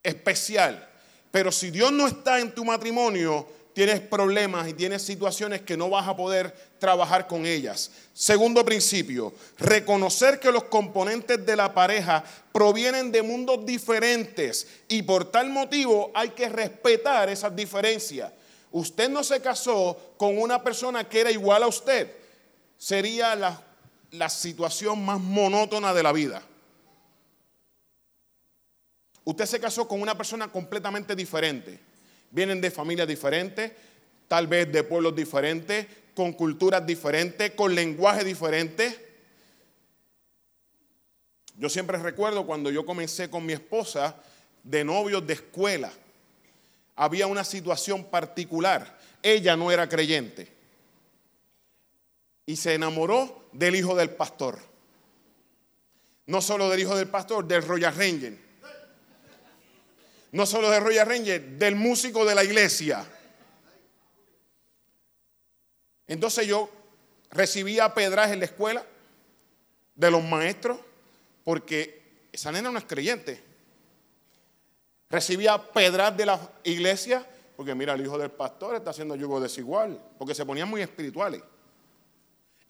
especial. 0.05 0.89
Pero 1.33 1.51
si 1.51 1.73
Dios 1.73 1.91
no 1.91 2.07
está 2.07 2.39
en 2.39 2.55
tu 2.55 2.65
matrimonio, 2.65 3.49
tienes 3.79 4.01
problemas 4.01 4.67
y 4.67 4.73
tienes 4.75 5.03
situaciones 5.03 5.61
que 5.63 5.77
no 5.77 5.89
vas 5.89 6.09
a 6.09 6.17
poder 6.17 6.53
trabajar 6.81 7.29
con 7.29 7.47
ellas. 7.47 7.93
Segundo 8.13 8.65
principio, 8.65 9.33
reconocer 9.57 10.41
que 10.41 10.51
los 10.51 10.65
componentes 10.65 11.47
de 11.47 11.55
la 11.55 11.73
pareja 11.73 12.25
provienen 12.51 13.13
de 13.13 13.23
mundos 13.23 13.65
diferentes 13.65 14.67
y 14.89 15.03
por 15.03 15.31
tal 15.31 15.51
motivo 15.51 16.11
hay 16.13 16.31
que 16.31 16.49
respetar 16.49 17.29
esas 17.29 17.55
diferencias. 17.55 18.33
Usted 18.73 19.09
no 19.09 19.23
se 19.23 19.41
casó 19.41 19.97
con 20.17 20.37
una 20.39 20.61
persona 20.61 21.09
que 21.09 21.21
era 21.21 21.31
igual 21.31 21.63
a 21.63 21.69
usted. 21.69 22.13
Sería 22.77 23.37
la, 23.37 23.63
la 24.11 24.29
situación 24.29 25.05
más 25.05 25.21
monótona 25.21 25.95
de 25.95 26.03
la 26.03 26.11
vida. 26.11 26.43
Usted 29.23 29.47
se 29.47 29.61
casó 29.61 29.87
con 29.87 30.03
una 30.03 30.17
persona 30.17 30.51
completamente 30.51 31.15
diferente. 31.15 31.87
Vienen 32.31 32.61
de 32.61 32.71
familias 32.71 33.09
diferentes, 33.09 33.73
tal 34.27 34.47
vez 34.47 34.71
de 34.71 34.85
pueblos 34.85 35.17
diferentes, 35.17 35.87
con 36.15 36.33
culturas 36.33 36.85
diferentes, 36.87 37.53
con 37.53 37.75
lenguaje 37.75 38.25
diferente. 38.25 39.07
Yo 41.57 41.69
siempre 41.69 41.99
recuerdo 41.99 42.47
cuando 42.47 42.71
yo 42.71 42.85
comencé 42.85 43.31
con 43.31 43.47
mi 43.47 43.53
esposa 43.53 44.17
de 44.63 44.85
novios 44.85 45.27
de 45.27 45.35
escuela. 45.35 45.91
Había 46.97 47.27
una 47.27 47.45
situación 47.45 48.05
particular. 48.05 48.99
Ella 49.23 49.57
no 49.57 49.71
era 49.71 49.89
creyente. 49.89 50.49
Y 52.47 52.57
se 52.57 52.75
enamoró 52.75 53.49
del 53.53 53.77
hijo 53.77 53.95
del 53.95 54.11
pastor. 54.11 54.59
No 56.27 56.43
solo 56.43 56.69
del 56.69 56.81
hijo 56.81 56.97
del 56.97 57.09
pastor, 57.09 57.47
del 57.47 57.63
Royal 57.63 57.95
Ranger 57.95 58.48
no 60.33 60.47
solo 60.47 60.71
de 60.71 60.81
Royal 60.81 61.07
Ranger, 61.07 61.43
del 61.59 61.77
músico 61.77 62.25
de 62.25 62.35
la 62.35 62.45
iglesia. 62.45 63.05
Entonces 66.07 66.47
yo 66.47 66.71
recibía 67.31 67.95
pedras 67.95 68.33
en 68.33 68.41
la 68.41 68.47
escuela 68.47 68.85
de 69.95 70.11
los 70.11 70.23
maestros, 70.23 70.79
porque 71.45 72.27
esa 72.33 72.53
nena 72.53 72.71
no 72.71 72.79
es 72.79 72.85
creyente. 72.85 73.43
Recibía 75.11 75.73
pedras 75.73 76.17
de 76.17 76.27
la 76.27 76.39
iglesia, 76.65 77.27
porque 77.57 77.75
mira, 77.75 77.95
el 77.95 78.03
hijo 78.03 78.19
del 78.19 78.31
pastor 78.31 78.77
está 78.77 78.91
haciendo 78.91 79.17
yugo 79.17 79.41
desigual, 79.41 80.01
porque 80.19 80.35
se 80.35 80.45
ponían 80.45 80.69
muy 80.69 80.83
espirituales. 80.83 81.43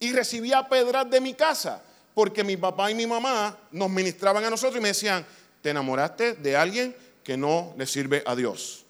Y 0.00 0.12
recibía 0.12 0.68
pedras 0.68 1.10
de 1.10 1.20
mi 1.20 1.34
casa, 1.34 1.82
porque 2.14 2.44
mi 2.44 2.56
papá 2.56 2.90
y 2.90 2.94
mi 2.94 3.06
mamá 3.06 3.58
nos 3.72 3.90
ministraban 3.90 4.44
a 4.44 4.50
nosotros 4.50 4.78
y 4.78 4.82
me 4.82 4.88
decían, 4.88 5.26
¿te 5.60 5.70
enamoraste 5.70 6.34
de 6.34 6.56
alguien 6.56 6.96
que 7.28 7.36
no 7.36 7.74
le 7.76 7.84
sirve 7.84 8.22
a 8.24 8.34
Dios. 8.34 8.86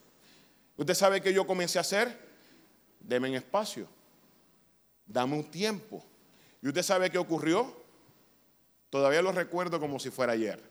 ¿Usted 0.77 0.94
sabe 0.94 1.20
que 1.20 1.35
yo 1.35 1.44
comencé 1.44 1.79
a 1.79 1.81
hacer? 1.81 2.16
Deme 3.01 3.27
en 3.27 3.35
espacio. 3.35 3.88
Dame 5.09 5.35
un 5.35 5.51
tiempo. 5.51 6.05
¿Y 6.62 6.68
usted 6.68 6.85
sabe 6.85 7.11
qué 7.11 7.18
ocurrió? 7.18 7.83
Todavía 8.90 9.22
lo 9.22 9.33
recuerdo 9.33 9.81
como 9.81 9.98
si 9.98 10.11
fuera 10.11 10.35
ayer. 10.35 10.62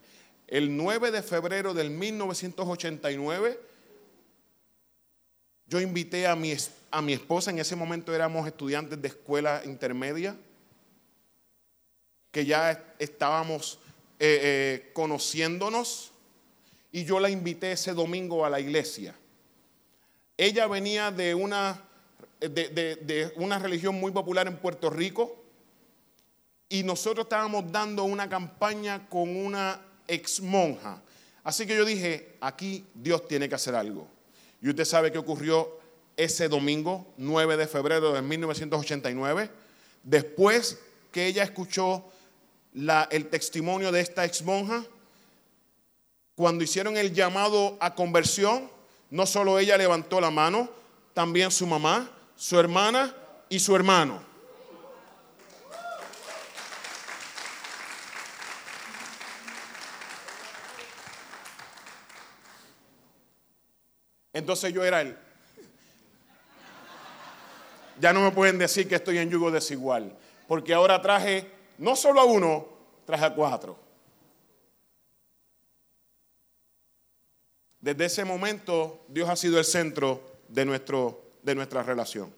El 0.48 0.78
9 0.78 1.12
de 1.12 1.22
febrero 1.22 1.74
del 1.74 1.90
1989, 1.90 3.60
yo 5.66 5.82
invité 5.82 6.26
a 6.26 6.38
mi, 6.38 6.56
a 6.90 7.02
mi 7.02 7.12
esposa, 7.12 7.52
en 7.52 7.60
ese 7.60 7.76
momento 7.76 8.16
éramos 8.16 8.48
estudiantes 8.48 9.02
de 9.02 9.10
escuela 9.10 9.62
intermedia, 9.66 10.38
que 12.32 12.46
ya 12.46 12.96
estábamos 12.98 13.78
eh, 14.20 14.40
eh, 14.42 14.92
conociéndonos 14.94 16.14
y 16.92 17.04
yo 17.06 17.20
la 17.20 17.30
invité 17.30 17.72
ese 17.72 17.94
domingo 17.94 18.46
a 18.46 18.50
la 18.50 18.60
iglesia. 18.60 19.16
Ella 20.38 20.68
venía 20.68 21.12
de 21.12 21.34
una, 21.34 21.82
de, 22.40 23.34
una 23.36 23.60
religión 23.60 23.96
muy 23.96 24.12
popular 24.12 24.48
en 24.48 24.58
Puerto 24.58 24.90
Rico 24.90 25.36
y 26.70 26.84
nosotros 26.84 27.26
estábamos 27.26 27.72
dando 27.72 28.04
una 28.04 28.30
campaña 28.30 29.08
con 29.10 29.36
una 29.36 29.82
ex 30.08 30.42
monja. 30.42 31.02
Así 31.44 31.66
que 31.66 31.76
yo 31.76 31.86
dije, 31.86 32.36
aquí 32.42 32.86
Dios 32.94 33.28
tiene 33.28 33.48
que 33.50 33.56
hacer 33.56 33.74
algo. 33.74 34.08
Y 34.62 34.70
usted 34.70 34.86
sabe 34.86 35.12
qué 35.12 35.18
ocurrió 35.18 35.80
ese 36.18 36.50
domingo, 36.50 37.14
9 37.18 37.58
de 37.58 37.68
febrero 37.68 38.12
de 38.14 38.22
1989, 38.22 39.50
después 40.04 40.80
que 41.12 41.28
ella 41.28 41.44
escuchó 41.44 42.04
la, 42.74 43.08
el 43.12 43.28
testimonio 43.28 43.92
de 43.92 44.02
esta 44.02 44.26
ex 44.26 44.44
monja, 44.44 44.84
cuando 46.38 46.64
hicieron 46.64 46.96
el 46.98 47.16
llamado 47.16 47.78
a 47.80 47.96
conversión, 47.96 48.70
no 49.10 49.26
solo 49.26 49.58
ella 49.58 49.76
levantó 49.76 50.22
la 50.22 50.30
mano, 50.30 50.70
también 51.16 51.50
su 51.50 51.66
mamá, 51.66 52.12
su 52.36 52.60
hermana 52.60 53.12
y 53.50 53.58
su 53.58 53.76
hermano. 53.76 54.22
Entonces 64.32 64.72
yo 64.72 64.84
era 64.84 65.02
él. 65.02 65.18
Ya 68.00 68.14
no 68.14 68.22
me 68.22 68.30
pueden 68.30 68.60
decir 68.60 68.88
que 68.88 68.94
estoy 68.94 69.18
en 69.18 69.32
yugo 69.32 69.50
desigual, 69.50 70.16
porque 70.48 70.76
ahora 70.76 71.02
traje 71.02 71.52
no 71.80 71.96
solo 71.96 72.22
a 72.22 72.26
uno, 72.26 72.68
traje 73.08 73.26
a 73.26 73.34
cuatro. 73.34 73.87
Desde 77.80 78.06
ese 78.06 78.26
momento 78.26 79.06
Dios 79.08 79.30
ha 79.30 79.36
sido 79.36 79.60
el 79.60 79.66
centro 79.66 80.22
de, 80.48 80.66
nuestro, 80.66 81.24
de 81.44 81.56
nuestra 81.56 81.84
relación. 81.84 82.34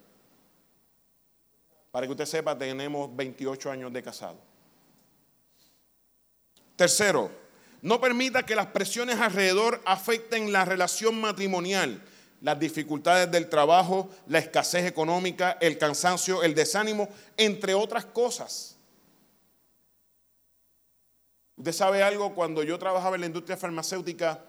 Para 1.91 2.05
que 2.05 2.11
usted 2.11 2.25
sepa, 2.25 2.57
tenemos 2.57 3.15
28 3.15 3.71
años 3.71 3.91
de 3.91 4.03
casado. 4.03 4.37
Tercero, 6.75 7.31
no 7.81 7.99
permita 7.99 8.45
que 8.45 8.55
las 8.55 8.67
presiones 8.67 9.19
alrededor 9.19 9.81
afecten 9.85 10.51
la 10.51 10.65
relación 10.65 11.19
matrimonial, 11.19 12.01
las 12.41 12.59
dificultades 12.59 13.31
del 13.31 13.49
trabajo, 13.49 14.09
la 14.27 14.39
escasez 14.39 14.85
económica, 14.85 15.57
el 15.61 15.77
cansancio, 15.77 16.43
el 16.43 16.55
desánimo, 16.55 17.09
entre 17.37 17.73
otras 17.73 18.05
cosas. 18.05 18.77
Usted 21.57 21.73
sabe 21.73 22.03
algo, 22.03 22.33
cuando 22.35 22.63
yo 22.63 22.79
trabajaba 22.79 23.15
en 23.15 23.21
la 23.21 23.27
industria 23.27 23.57
farmacéutica, 23.57 24.45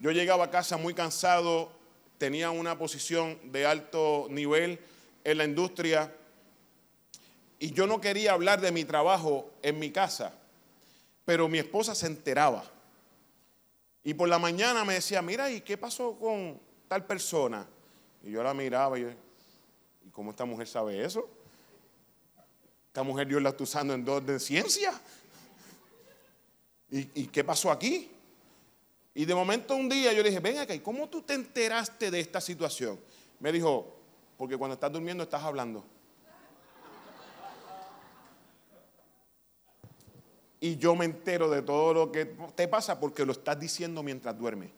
yo 0.00 0.10
llegaba 0.10 0.44
a 0.44 0.50
casa 0.50 0.76
muy 0.76 0.94
cansado, 0.94 1.70
tenía 2.18 2.50
una 2.50 2.78
posición 2.78 3.38
de 3.50 3.66
alto 3.66 4.26
nivel 4.30 4.78
en 5.24 5.38
la 5.38 5.44
industria 5.44 6.12
y 7.58 7.72
yo 7.72 7.86
no 7.86 8.00
quería 8.00 8.32
hablar 8.32 8.60
de 8.60 8.72
mi 8.72 8.84
trabajo 8.84 9.50
en 9.62 9.78
mi 9.78 9.90
casa, 9.90 10.32
pero 11.24 11.48
mi 11.48 11.58
esposa 11.58 11.94
se 11.94 12.06
enteraba. 12.06 12.64
Y 14.04 14.14
por 14.14 14.28
la 14.28 14.38
mañana 14.38 14.84
me 14.84 14.94
decía, 14.94 15.22
mira, 15.22 15.50
¿y 15.50 15.62
qué 15.62 15.76
pasó 15.76 16.16
con 16.18 16.60
tal 16.86 17.04
persona? 17.06 17.66
Y 18.22 18.30
yo 18.30 18.42
la 18.42 18.54
miraba 18.54 18.98
y 18.98 19.02
yo, 19.02 19.08
¿y 20.06 20.10
cómo 20.10 20.30
esta 20.30 20.44
mujer 20.44 20.68
sabe 20.68 21.04
eso? 21.04 21.28
Esta 22.88 23.02
mujer 23.02 23.26
Dios 23.26 23.42
la 23.42 23.50
está 23.50 23.64
usando 23.64 23.94
en 23.94 24.04
dos 24.04 24.24
de 24.24 24.38
ciencia. 24.38 24.92
¿Y, 26.90 27.26
qué 27.26 27.42
pasó 27.42 27.70
aquí? 27.70 28.10
Y 29.18 29.24
de 29.24 29.34
momento 29.34 29.74
un 29.74 29.88
día 29.88 30.12
yo 30.12 30.22
le 30.22 30.28
dije, 30.28 30.40
ven 30.40 30.58
acá, 30.58 30.74
¿y 30.74 30.80
cómo 30.80 31.08
tú 31.08 31.22
te 31.22 31.32
enteraste 31.32 32.10
de 32.10 32.20
esta 32.20 32.38
situación? 32.38 33.00
Me 33.40 33.50
dijo, 33.50 33.96
porque 34.36 34.58
cuando 34.58 34.74
estás 34.74 34.92
durmiendo 34.92 35.24
estás 35.24 35.42
hablando. 35.42 35.82
Y 40.60 40.76
yo 40.76 40.94
me 40.94 41.06
entero 41.06 41.48
de 41.48 41.62
todo 41.62 41.94
lo 41.94 42.12
que 42.12 42.26
te 42.54 42.68
pasa 42.68 43.00
porque 43.00 43.24
lo 43.24 43.32
estás 43.32 43.58
diciendo 43.58 44.02
mientras 44.02 44.36
duermes. 44.38 44.68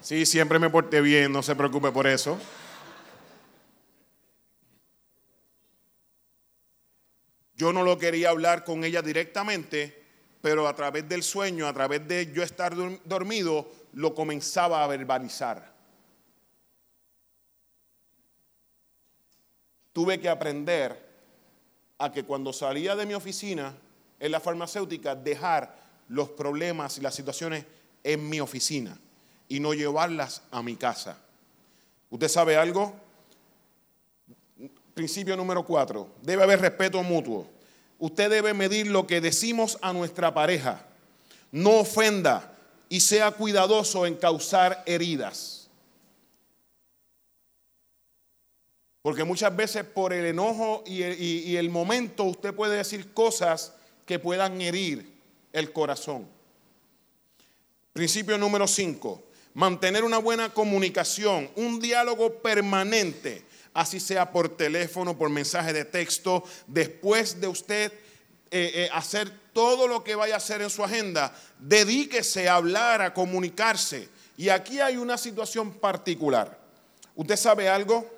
Sí, 0.00 0.26
siempre 0.26 0.58
me 0.58 0.70
porté 0.70 1.00
bien, 1.00 1.30
no 1.30 1.44
se 1.44 1.54
preocupe 1.54 1.92
por 1.92 2.08
eso. 2.08 2.36
Yo 7.56 7.72
no 7.72 7.82
lo 7.82 7.98
quería 7.98 8.30
hablar 8.30 8.64
con 8.64 8.84
ella 8.84 9.00
directamente, 9.02 10.02
pero 10.40 10.66
a 10.66 10.74
través 10.74 11.08
del 11.08 11.22
sueño, 11.22 11.66
a 11.66 11.72
través 11.72 12.06
de 12.06 12.32
yo 12.32 12.42
estar 12.42 12.74
dormido, 13.04 13.70
lo 13.92 14.14
comenzaba 14.14 14.82
a 14.82 14.86
verbalizar. 14.86 15.72
Tuve 19.92 20.20
que 20.20 20.28
aprender 20.28 20.98
a 21.98 22.10
que 22.10 22.24
cuando 22.24 22.52
salía 22.52 22.96
de 22.96 23.06
mi 23.06 23.14
oficina 23.14 23.74
en 24.18 24.32
la 24.32 24.40
farmacéutica, 24.40 25.14
dejar 25.14 25.76
los 26.08 26.30
problemas 26.30 26.98
y 26.98 27.00
las 27.00 27.14
situaciones 27.14 27.64
en 28.02 28.28
mi 28.28 28.40
oficina 28.40 28.98
y 29.48 29.60
no 29.60 29.72
llevarlas 29.72 30.42
a 30.50 30.62
mi 30.62 30.76
casa. 30.76 31.18
¿Usted 32.10 32.28
sabe 32.28 32.56
algo? 32.56 33.03
Principio 34.94 35.36
número 35.36 35.64
cuatro, 35.64 36.08
debe 36.22 36.44
haber 36.44 36.60
respeto 36.60 37.02
mutuo. 37.02 37.48
Usted 37.98 38.30
debe 38.30 38.54
medir 38.54 38.86
lo 38.86 39.06
que 39.06 39.20
decimos 39.20 39.76
a 39.82 39.92
nuestra 39.92 40.32
pareja. 40.32 40.86
No 41.50 41.80
ofenda 41.80 42.52
y 42.88 43.00
sea 43.00 43.32
cuidadoso 43.32 44.06
en 44.06 44.14
causar 44.14 44.84
heridas. 44.86 45.68
Porque 49.02 49.24
muchas 49.24 49.54
veces 49.54 49.84
por 49.84 50.12
el 50.12 50.24
enojo 50.24 50.82
y 50.86 51.56
el, 51.56 51.70
momento 51.70 52.24
usted 52.24 52.54
puede 52.54 52.76
decir 52.76 53.12
cosas 53.12 53.74
que 54.06 54.18
puedan 54.18 54.60
herir 54.60 55.12
el 55.52 55.72
corazón. 55.72 56.26
Principio 57.92 58.38
número 58.38 58.66
5. 58.66 59.22
Mantener 59.54 60.04
una 60.04 60.18
buena 60.18 60.54
comunicación, 60.54 61.50
un 61.56 61.80
diálogo 61.80 62.34
permanente 62.40 63.44
así 63.74 63.98
sea 63.98 64.30
por 64.30 64.56
teléfono, 64.56 65.18
por 65.18 65.28
mensaje 65.28 65.72
de 65.72 65.84
texto, 65.84 66.44
después 66.68 67.40
de 67.40 67.48
usted 67.48 67.92
eh, 68.50 68.70
eh, 68.74 68.88
hacer 68.92 69.30
todo 69.52 69.88
lo 69.88 70.04
que 70.04 70.14
vaya 70.14 70.34
a 70.34 70.36
hacer 70.38 70.62
en 70.62 70.70
su 70.70 70.84
agenda, 70.84 71.36
dedíquese 71.58 72.48
a 72.48 72.54
hablar, 72.54 73.02
a 73.02 73.12
comunicarse. 73.12 74.08
Y 74.36 74.48
aquí 74.48 74.80
hay 74.80 74.96
una 74.96 75.18
situación 75.18 75.72
particular. 75.72 76.56
¿Usted 77.16 77.36
sabe 77.36 77.68
algo? 77.68 78.08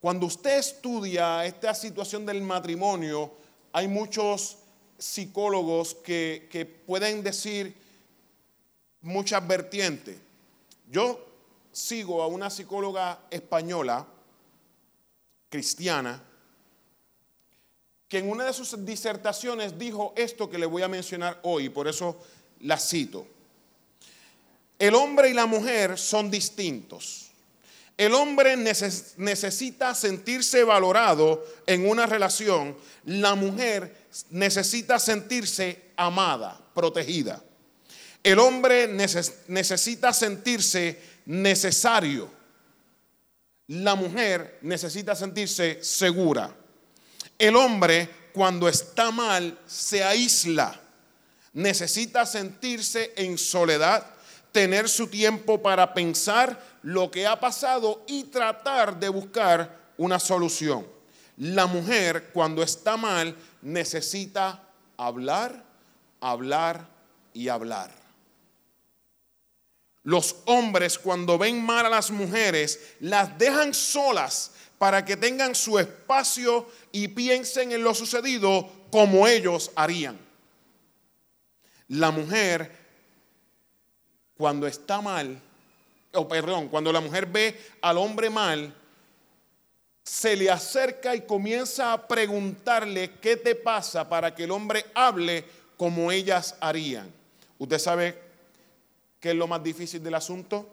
Cuando 0.00 0.26
usted 0.26 0.58
estudia 0.58 1.44
esta 1.44 1.74
situación 1.74 2.24
del 2.24 2.42
matrimonio, 2.42 3.32
hay 3.72 3.88
muchos 3.88 4.58
psicólogos 4.98 5.94
que, 5.96 6.48
que 6.50 6.64
pueden 6.64 7.22
decir 7.22 7.74
muchas 9.02 9.46
vertientes. 9.46 10.16
Yo 10.90 11.29
sigo 11.72 12.22
a 12.22 12.26
una 12.26 12.50
psicóloga 12.50 13.20
española, 13.30 14.06
cristiana, 15.48 16.22
que 18.08 18.18
en 18.18 18.28
una 18.28 18.44
de 18.44 18.52
sus 18.52 18.84
disertaciones 18.84 19.78
dijo 19.78 20.12
esto 20.16 20.50
que 20.50 20.58
le 20.58 20.66
voy 20.66 20.82
a 20.82 20.88
mencionar 20.88 21.38
hoy, 21.42 21.68
por 21.68 21.86
eso 21.86 22.16
la 22.60 22.78
cito. 22.78 23.26
El 24.78 24.94
hombre 24.94 25.30
y 25.30 25.34
la 25.34 25.46
mujer 25.46 25.98
son 25.98 26.30
distintos. 26.30 27.30
El 27.96 28.14
hombre 28.14 28.56
necesita 28.56 29.94
sentirse 29.94 30.64
valorado 30.64 31.44
en 31.66 31.86
una 31.86 32.06
relación, 32.06 32.74
la 33.04 33.34
mujer 33.34 33.94
necesita 34.30 34.98
sentirse 34.98 35.90
amada, 35.96 36.58
protegida. 36.74 37.44
El 38.22 38.38
hombre 38.38 38.88
necesita 39.48 40.12
sentirse 40.12 40.98
necesario. 41.26 42.30
La 43.68 43.94
mujer 43.94 44.58
necesita 44.62 45.14
sentirse 45.14 45.82
segura. 45.82 46.54
El 47.38 47.56
hombre 47.56 48.08
cuando 48.32 48.68
está 48.68 49.10
mal 49.10 49.58
se 49.66 50.02
aísla. 50.02 50.78
Necesita 51.52 52.26
sentirse 52.26 53.12
en 53.16 53.36
soledad, 53.38 54.06
tener 54.52 54.88
su 54.88 55.08
tiempo 55.08 55.60
para 55.60 55.92
pensar 55.94 56.60
lo 56.82 57.10
que 57.10 57.26
ha 57.26 57.38
pasado 57.38 58.04
y 58.06 58.24
tratar 58.24 58.98
de 58.98 59.08
buscar 59.08 59.76
una 59.96 60.18
solución. 60.18 60.86
La 61.36 61.66
mujer 61.66 62.30
cuando 62.32 62.62
está 62.62 62.96
mal 62.96 63.36
necesita 63.62 64.62
hablar, 64.96 65.64
hablar 66.20 66.86
y 67.32 67.48
hablar. 67.48 67.99
Los 70.02 70.36
hombres 70.46 70.98
cuando 70.98 71.36
ven 71.36 71.62
mal 71.62 71.86
a 71.86 71.90
las 71.90 72.10
mujeres, 72.10 72.94
las 73.00 73.36
dejan 73.38 73.74
solas 73.74 74.52
para 74.78 75.04
que 75.04 75.16
tengan 75.16 75.54
su 75.54 75.78
espacio 75.78 76.66
y 76.90 77.08
piensen 77.08 77.72
en 77.72 77.84
lo 77.84 77.94
sucedido 77.94 78.66
como 78.90 79.26
ellos 79.26 79.70
harían. 79.74 80.18
La 81.88 82.10
mujer, 82.10 82.74
cuando 84.38 84.66
está 84.66 85.02
mal, 85.02 85.38
o 86.14 86.26
perdón, 86.26 86.68
cuando 86.68 86.92
la 86.92 87.00
mujer 87.00 87.26
ve 87.26 87.60
al 87.82 87.98
hombre 87.98 88.30
mal, 88.30 88.74
se 90.02 90.34
le 90.34 90.50
acerca 90.50 91.14
y 91.14 91.20
comienza 91.22 91.92
a 91.92 92.08
preguntarle 92.08 93.12
qué 93.20 93.36
te 93.36 93.54
pasa 93.54 94.08
para 94.08 94.34
que 94.34 94.44
el 94.44 94.50
hombre 94.50 94.86
hable 94.94 95.44
como 95.76 96.10
ellas 96.10 96.56
harían. 96.60 97.12
Usted 97.58 97.78
sabe 97.78 98.29
¿Qué 99.20 99.30
es 99.30 99.36
lo 99.36 99.46
más 99.46 99.62
difícil 99.62 100.02
del 100.02 100.14
asunto? 100.14 100.66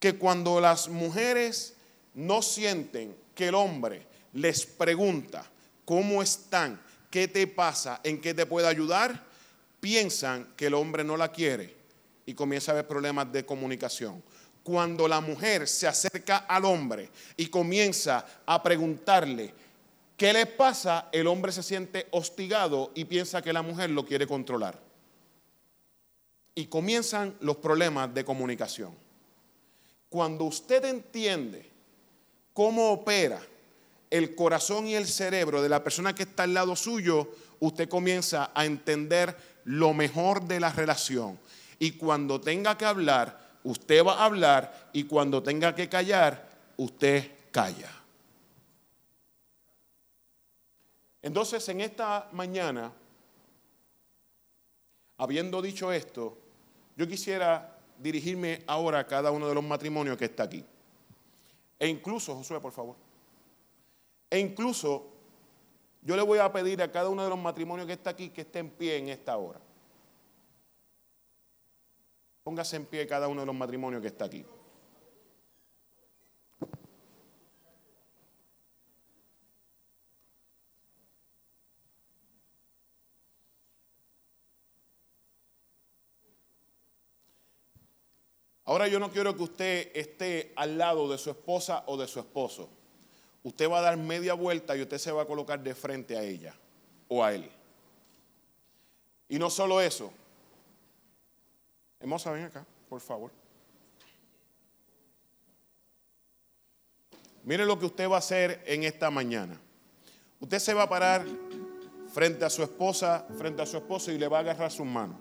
Que 0.00 0.16
cuando 0.16 0.60
las 0.60 0.88
mujeres 0.88 1.74
no 2.14 2.42
sienten 2.42 3.16
que 3.34 3.48
el 3.48 3.54
hombre 3.54 4.04
les 4.32 4.66
pregunta 4.66 5.48
cómo 5.84 6.22
están, 6.22 6.80
qué 7.08 7.28
te 7.28 7.46
pasa, 7.46 8.00
en 8.02 8.20
qué 8.20 8.34
te 8.34 8.46
puede 8.46 8.66
ayudar, 8.66 9.24
piensan 9.78 10.54
que 10.56 10.66
el 10.66 10.74
hombre 10.74 11.04
no 11.04 11.16
la 11.16 11.30
quiere 11.30 11.76
y 12.26 12.34
comienza 12.34 12.72
a 12.72 12.74
haber 12.74 12.88
problemas 12.88 13.32
de 13.32 13.46
comunicación. 13.46 14.22
Cuando 14.64 15.06
la 15.06 15.20
mujer 15.20 15.68
se 15.68 15.86
acerca 15.86 16.38
al 16.38 16.64
hombre 16.64 17.08
y 17.36 17.46
comienza 17.46 18.26
a 18.44 18.60
preguntarle 18.60 19.54
qué 20.16 20.32
le 20.32 20.46
pasa, 20.46 21.08
el 21.12 21.28
hombre 21.28 21.52
se 21.52 21.62
siente 21.62 22.08
hostigado 22.10 22.90
y 22.96 23.04
piensa 23.04 23.40
que 23.40 23.52
la 23.52 23.62
mujer 23.62 23.90
lo 23.90 24.04
quiere 24.04 24.26
controlar 24.26 24.85
y 26.56 26.66
comienzan 26.66 27.36
los 27.40 27.58
problemas 27.58 28.12
de 28.12 28.24
comunicación. 28.24 28.92
Cuando 30.08 30.44
usted 30.44 30.84
entiende 30.86 31.70
cómo 32.54 32.92
opera 32.92 33.40
el 34.08 34.34
corazón 34.34 34.86
y 34.88 34.94
el 34.94 35.06
cerebro 35.06 35.60
de 35.60 35.68
la 35.68 35.84
persona 35.84 36.14
que 36.14 36.22
está 36.22 36.44
al 36.44 36.54
lado 36.54 36.74
suyo, 36.74 37.30
usted 37.60 37.90
comienza 37.90 38.52
a 38.54 38.64
entender 38.64 39.36
lo 39.64 39.92
mejor 39.92 40.44
de 40.44 40.58
la 40.58 40.72
relación. 40.72 41.38
Y 41.78 41.92
cuando 41.92 42.40
tenga 42.40 42.78
que 42.78 42.86
hablar, 42.86 43.58
usted 43.62 44.02
va 44.02 44.14
a 44.14 44.24
hablar 44.24 44.90
y 44.94 45.04
cuando 45.04 45.42
tenga 45.42 45.74
que 45.74 45.90
callar, 45.90 46.48
usted 46.78 47.32
calla. 47.50 47.90
Entonces, 51.20 51.68
en 51.68 51.82
esta 51.82 52.30
mañana, 52.32 52.90
habiendo 55.18 55.60
dicho 55.60 55.92
esto, 55.92 56.45
yo 56.96 57.06
quisiera 57.06 57.78
dirigirme 57.98 58.62
ahora 58.66 59.00
a 59.00 59.06
cada 59.06 59.30
uno 59.30 59.48
de 59.48 59.54
los 59.54 59.64
matrimonios 59.64 60.16
que 60.16 60.24
está 60.24 60.44
aquí. 60.44 60.64
E 61.78 61.88
incluso, 61.88 62.34
Josué, 62.34 62.60
por 62.60 62.72
favor. 62.72 62.96
E 64.30 64.38
incluso 64.38 65.06
yo 66.02 66.16
le 66.16 66.22
voy 66.22 66.38
a 66.38 66.52
pedir 66.52 66.82
a 66.82 66.90
cada 66.90 67.08
uno 67.08 67.22
de 67.22 67.28
los 67.28 67.38
matrimonios 67.38 67.86
que 67.86 67.94
está 67.94 68.10
aquí 68.10 68.30
que 68.30 68.42
esté 68.42 68.60
en 68.60 68.70
pie 68.70 68.96
en 68.96 69.08
esta 69.08 69.36
hora. 69.36 69.60
Póngase 72.42 72.76
en 72.76 72.86
pie 72.86 73.06
cada 73.06 73.28
uno 73.28 73.40
de 73.40 73.46
los 73.46 73.54
matrimonios 73.54 74.00
que 74.00 74.08
está 74.08 74.24
aquí. 74.24 74.44
Ahora 88.66 88.88
yo 88.88 88.98
no 88.98 89.10
quiero 89.10 89.36
que 89.36 89.44
usted 89.44 89.90
esté 89.94 90.52
al 90.56 90.76
lado 90.76 91.08
de 91.08 91.18
su 91.18 91.30
esposa 91.30 91.84
o 91.86 91.96
de 91.96 92.08
su 92.08 92.18
esposo. 92.18 92.68
Usted 93.44 93.70
va 93.70 93.78
a 93.78 93.82
dar 93.82 93.96
media 93.96 94.34
vuelta 94.34 94.76
y 94.76 94.82
usted 94.82 94.98
se 94.98 95.12
va 95.12 95.22
a 95.22 95.26
colocar 95.26 95.62
de 95.62 95.72
frente 95.72 96.16
a 96.16 96.22
ella 96.22 96.52
o 97.06 97.22
a 97.22 97.32
él. 97.32 97.48
Y 99.28 99.38
no 99.38 99.50
solo 99.50 99.80
eso. 99.80 100.12
Hermosa, 102.00 102.32
ven 102.32 102.44
acá, 102.44 102.66
por 102.88 103.00
favor. 103.00 103.30
Mire 107.44 107.64
lo 107.64 107.78
que 107.78 107.86
usted 107.86 108.10
va 108.10 108.16
a 108.16 108.18
hacer 108.18 108.64
en 108.66 108.82
esta 108.82 109.12
mañana. 109.12 109.60
Usted 110.40 110.58
se 110.58 110.74
va 110.74 110.82
a 110.82 110.88
parar 110.88 111.24
frente 112.12 112.44
a 112.44 112.50
su 112.50 112.64
esposa, 112.64 113.28
frente 113.38 113.62
a 113.62 113.66
su 113.66 113.76
esposo 113.76 114.10
y 114.10 114.18
le 114.18 114.26
va 114.26 114.38
a 114.38 114.40
agarrar 114.40 114.72
sus 114.72 114.86
manos. 114.86 115.18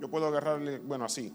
Yo 0.00 0.08
puedo 0.08 0.28
agarrarle, 0.28 0.78
bueno, 0.78 1.04
así, 1.04 1.32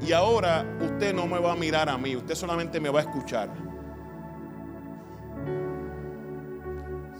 y 0.00 0.12
ahora 0.12 0.64
usted 0.80 1.14
no 1.14 1.26
me 1.26 1.38
va 1.38 1.52
a 1.52 1.56
mirar 1.56 1.88
a 1.88 1.98
mí, 1.98 2.16
usted 2.16 2.34
solamente 2.34 2.80
me 2.80 2.88
va 2.88 3.00
a 3.00 3.02
escuchar. 3.02 3.50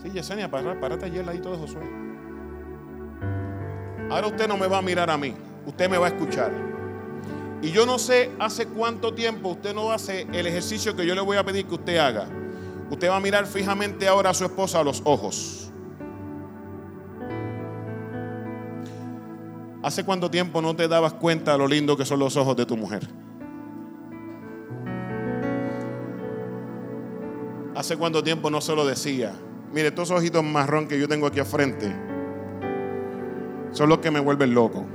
Sí, 0.01 0.09
Yesenia, 0.11 0.49
párate 0.49 1.05
allí 1.05 1.19
al 1.19 1.25
ladito 1.25 1.51
de 1.51 1.57
Josué. 1.57 1.81
Ahora 4.09 4.27
usted 4.27 4.47
no 4.47 4.57
me 4.57 4.67
va 4.67 4.77
a 4.77 4.81
mirar 4.81 5.09
a 5.09 5.17
mí, 5.17 5.35
usted 5.65 5.89
me 5.89 5.97
va 5.97 6.07
a 6.07 6.09
escuchar. 6.09 6.51
Y 7.61 7.71
yo 7.71 7.85
no 7.85 7.99
sé 7.99 8.31
hace 8.39 8.67
cuánto 8.67 9.13
tiempo 9.13 9.49
usted 9.49 9.73
no 9.75 9.91
hace 9.91 10.21
el 10.31 10.47
ejercicio 10.47 10.95
que 10.95 11.05
yo 11.05 11.13
le 11.13 11.21
voy 11.21 11.37
a 11.37 11.43
pedir 11.43 11.65
que 11.65 11.75
usted 11.75 11.97
haga. 11.97 12.27
Usted 12.89 13.09
va 13.09 13.17
a 13.17 13.19
mirar 13.19 13.45
fijamente 13.45 14.07
ahora 14.07 14.29
a 14.29 14.33
su 14.33 14.45
esposa 14.45 14.79
a 14.79 14.83
los 14.83 15.01
ojos. 15.03 15.68
¿Hace 19.81 20.03
cuánto 20.03 20.29
tiempo 20.29 20.61
no 20.61 20.75
te 20.75 20.89
dabas 20.89 21.13
cuenta 21.13 21.53
de 21.53 21.57
lo 21.57 21.67
lindo 21.67 21.95
que 21.95 22.03
son 22.03 22.19
los 22.19 22.35
ojos 22.35 22.55
de 22.57 22.65
tu 22.65 22.75
mujer? 22.75 23.07
¿Hace 27.75 27.95
cuánto 27.95 28.21
tiempo 28.21 28.49
no 28.49 28.59
se 28.59 28.75
lo 28.75 28.85
decía? 28.85 29.33
Mire, 29.71 29.87
estos 29.87 30.11
ojitos 30.11 30.43
marrón 30.43 30.87
que 30.89 30.99
yo 30.99 31.07
tengo 31.07 31.27
aquí 31.27 31.39
al 31.39 31.45
frente 31.45 31.95
son 33.71 33.87
los 33.87 33.99
que 33.99 34.11
me 34.11 34.19
vuelven 34.19 34.53
loco. 34.53 34.85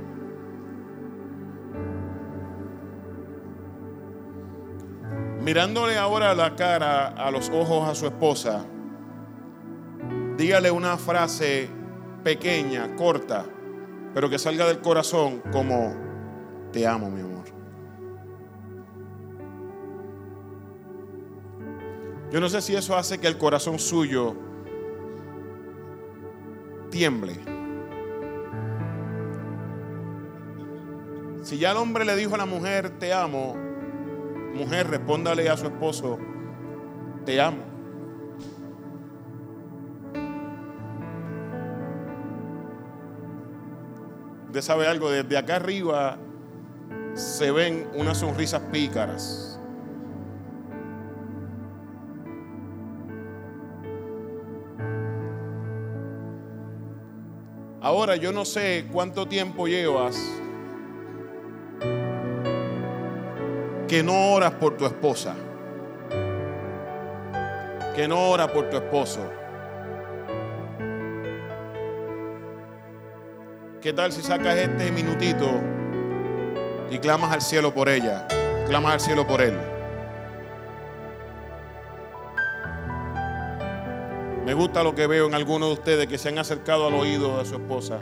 Mirándole 5.41 5.97
ahora 5.97 6.35
la 6.35 6.55
cara 6.55 7.07
a 7.07 7.31
los 7.31 7.49
ojos 7.49 7.89
a 7.89 7.95
su 7.95 8.05
esposa, 8.05 8.65
dígale 10.37 10.69
una 10.69 10.97
frase 10.97 11.69
pequeña, 12.23 12.95
corta, 12.95 13.45
pero 14.15 14.29
que 14.29 14.39
salga 14.39 14.65
del 14.65 14.79
corazón 14.79 15.41
como 15.51 15.93
te 16.71 16.87
amo, 16.87 17.11
mi 17.11 17.19
amor. 17.19 17.43
Yo 22.31 22.39
no 22.39 22.47
sé 22.47 22.61
si 22.61 22.77
eso 22.77 22.95
hace 22.95 23.17
que 23.17 23.27
el 23.27 23.37
corazón 23.37 23.77
suyo 23.77 24.37
tiemble. 26.89 27.33
Si 31.43 31.57
ya 31.57 31.71
el 31.71 31.77
hombre 31.77 32.05
le 32.05 32.15
dijo 32.15 32.35
a 32.35 32.37
la 32.37 32.45
mujer, 32.45 32.97
te 32.97 33.11
amo, 33.11 33.57
mujer, 34.53 34.89
respóndale 34.91 35.49
a 35.49 35.57
su 35.57 35.65
esposo, 35.65 36.19
te 37.25 37.41
amo. 37.41 37.74
Usted 44.55 44.67
sabe 44.67 44.87
algo, 44.87 45.11
desde 45.11 45.37
acá 45.37 45.57
arriba 45.57 46.17
se 47.13 47.51
ven 47.51 47.89
unas 47.93 48.19
sonrisas 48.19 48.61
pícaras. 48.71 49.59
Ahora 57.81 58.15
yo 58.15 58.31
no 58.31 58.45
sé 58.45 58.87
cuánto 58.93 59.27
tiempo 59.27 59.67
llevas 59.67 60.15
que 63.89 64.01
no 64.03 64.31
oras 64.31 64.53
por 64.53 64.77
tu 64.77 64.85
esposa, 64.85 65.35
que 67.93 68.07
no 68.07 68.29
oras 68.29 68.49
por 68.51 68.69
tu 68.69 68.77
esposo. 68.77 69.19
¿Qué 73.85 73.93
tal 73.93 74.11
si 74.11 74.23
sacas 74.23 74.57
este 74.57 74.91
minutito 74.91 75.61
y 76.89 76.97
clamas 76.97 77.31
al 77.31 77.43
cielo 77.43 77.71
por 77.71 77.87
ella? 77.87 78.27
Clamas 78.65 78.93
al 78.93 78.99
cielo 78.99 79.27
por 79.27 79.41
él. 79.41 79.55
Me 84.43 84.55
gusta 84.55 84.81
lo 84.81 84.95
que 84.95 85.05
veo 85.05 85.27
en 85.27 85.35
algunos 85.35 85.69
de 85.69 85.73
ustedes 85.75 86.07
que 86.07 86.17
se 86.17 86.29
han 86.29 86.39
acercado 86.39 86.87
al 86.87 86.95
oído 86.95 87.37
de 87.37 87.45
su 87.45 87.57
esposa. 87.57 87.99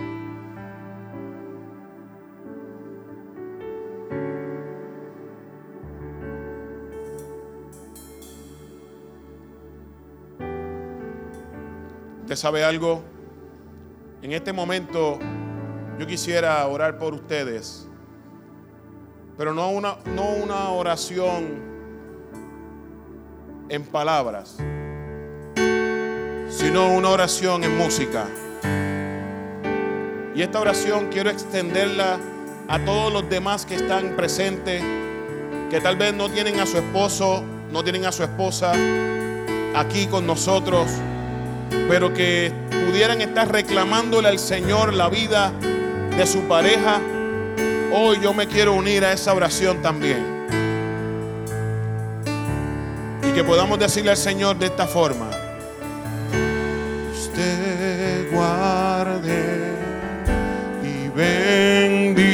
¿Usted 12.22 12.36
sabe 12.38 12.64
algo? 12.64 13.04
En 14.22 14.32
este 14.32 14.54
momento 14.54 15.20
yo 16.00 16.08
quisiera 16.08 16.66
orar 16.68 16.98
por 16.98 17.14
ustedes, 17.14 17.88
pero 19.38 19.54
no 19.54 19.70
una, 19.70 19.98
no 20.16 20.30
una 20.30 20.70
oración 20.70 21.62
en 23.70 23.86
palabras, 23.86 24.58
sino 26.50 26.94
una 26.94 27.10
oración 27.10 27.64
en 27.64 27.78
música. 27.78 28.26
Y 30.36 30.42
esta 30.42 30.60
oración 30.60 31.10
quiero 31.12 31.30
extenderla 31.30 32.20
a 32.68 32.80
todos 32.80 33.14
los 33.14 33.30
demás 33.30 33.66
que 33.66 33.76
están 33.76 34.16
presentes, 34.16 34.82
que 35.70 35.80
tal 35.82 35.96
vez 35.96 36.14
no 36.14 36.30
tienen 36.30 36.60
a 36.60 36.66
su 36.66 36.78
esposo, 36.78 37.44
no 37.72 37.84
tienen 37.84 38.06
a 38.06 38.12
su 38.12 38.24
esposa 38.24 38.74
aquí 39.76 40.08
con 40.08 40.26
nosotros, 40.26 40.88
pero 41.88 42.14
que 42.14 42.52
pudieran 42.70 43.22
estar 43.22 43.52
reclamándole 43.52 44.28
al 44.28 44.40
Señor 44.40 44.94
la 44.94 45.10
vida 45.10 45.52
de 46.18 46.28
su 46.28 46.42
pareja, 46.42 47.00
hoy 47.92 48.20
yo 48.22 48.34
me 48.34 48.48
quiero 48.48 48.74
unir 48.74 49.04
a 49.04 49.14
esa 49.14 49.34
oración 49.34 49.82
también. 49.82 50.24
Y 53.28 53.32
que 53.32 53.44
podamos 53.44 53.80
decirle 53.80 54.12
al 54.12 54.18
Señor 54.18 54.58
de 54.60 54.68
esta 54.68 54.86
forma. 54.86 55.30
Usted 57.12 58.32
guarde 58.32 59.74
y 60.84 61.10
bendiga, 61.10 62.28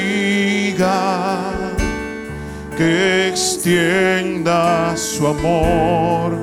que 2.75 3.29
extienda 3.29 4.97
su 4.97 5.25
amor 5.25 6.33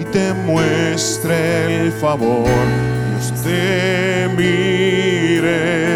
y 0.00 0.04
te 0.04 0.32
muestre 0.32 1.82
el 1.82 1.92
favor. 1.92 2.48
Y 2.48 3.16
usted 3.18 4.30
mire 4.30 5.89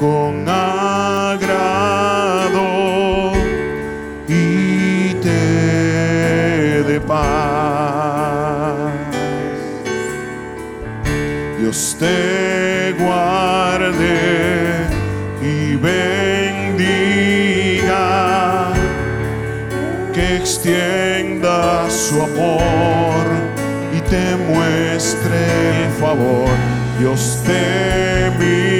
con 0.00 0.48
agrado 0.48 1.82
y 4.26 5.12
te 5.16 6.82
de 6.84 6.98
paz. 7.06 8.92
Dios 11.58 11.96
te 11.98 12.94
guarde 12.98 14.86
y 15.42 15.76
bendiga, 15.76 16.72
que 20.14 20.36
extienda 20.36 21.90
su 21.90 22.22
amor 22.22 23.26
y 23.94 24.00
te 24.00 24.34
muestre 24.48 25.84
el 25.84 25.92
favor. 26.00 26.48
Dios 26.98 27.42
te 27.44 28.30
mire 28.38 28.79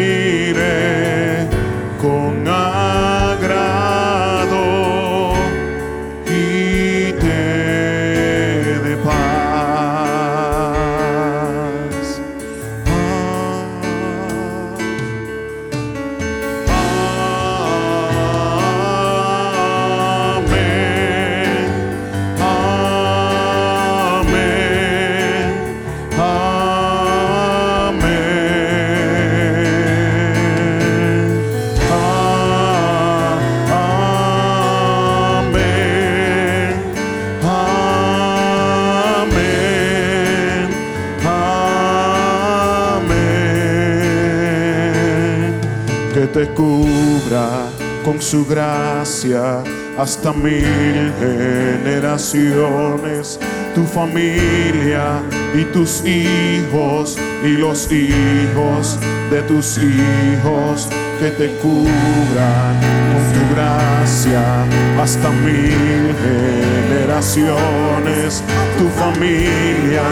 su 48.31 48.47
gracia 48.47 49.63
hasta 49.99 50.33
mil 50.33 51.13
generaciones, 51.19 53.41
tu 53.75 53.85
familia 53.85 55.21
y 55.53 55.65
tus 55.73 56.05
hijos 56.05 57.19
y 57.45 57.57
los 57.57 57.91
hijos 57.91 59.01
de 59.33 59.43
tus 59.43 59.79
hijos 59.79 60.89
que 61.19 61.31
te 61.31 61.57
cubran 61.57 62.79
con 63.11 63.33
tu 63.35 63.41
gracia 63.53 64.65
hasta 65.03 65.29
mil 65.31 66.15
generaciones, 66.23 68.45
tu 68.79 68.89
familia 68.91 70.05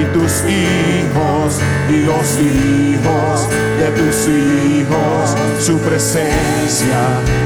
y 0.00 0.04
tus 0.16 0.44
hijos 0.44 1.60
y 1.90 2.04
los 2.04 2.38
hijos 2.38 3.48
de 3.78 3.90
tus 3.90 4.28
hijos, 4.28 5.36
su 5.60 5.78
presencia 5.78 7.00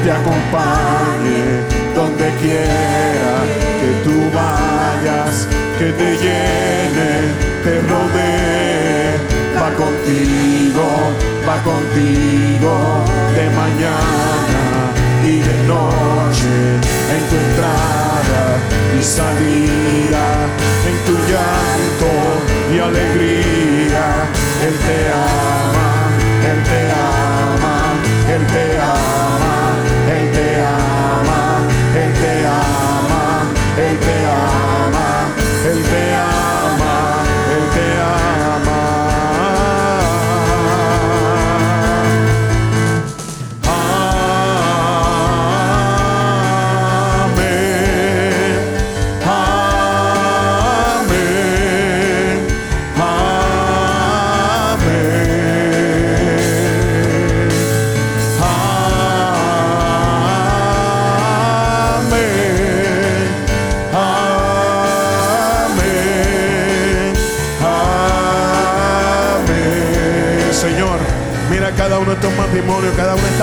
te 0.05 0.11
acompañe 0.11 1.43
donde 1.95 2.31
quiera 2.41 3.33
que 3.81 3.91
tú 4.05 4.17
vayas, 4.35 5.47
que 5.79 5.93
te 5.93 6.11
llene, 6.23 7.13
te 7.65 7.81
rodee, 7.89 9.17
va 9.57 9.71
contigo 9.75 11.31
va 11.47 11.57
contigo 11.63 12.75
de 13.35 13.45
mañana 13.51 14.63
y 15.25 15.41
de 15.49 15.57
noche, 15.67 16.55
en 17.15 17.23
tu 17.29 17.37
entrada 17.47 18.43
y 18.99 19.03
salida, 19.03 20.25
en 20.89 20.97
tu 21.07 21.15
llanto 21.29 22.11
y 22.73 22.79
alegría. 22.79 24.05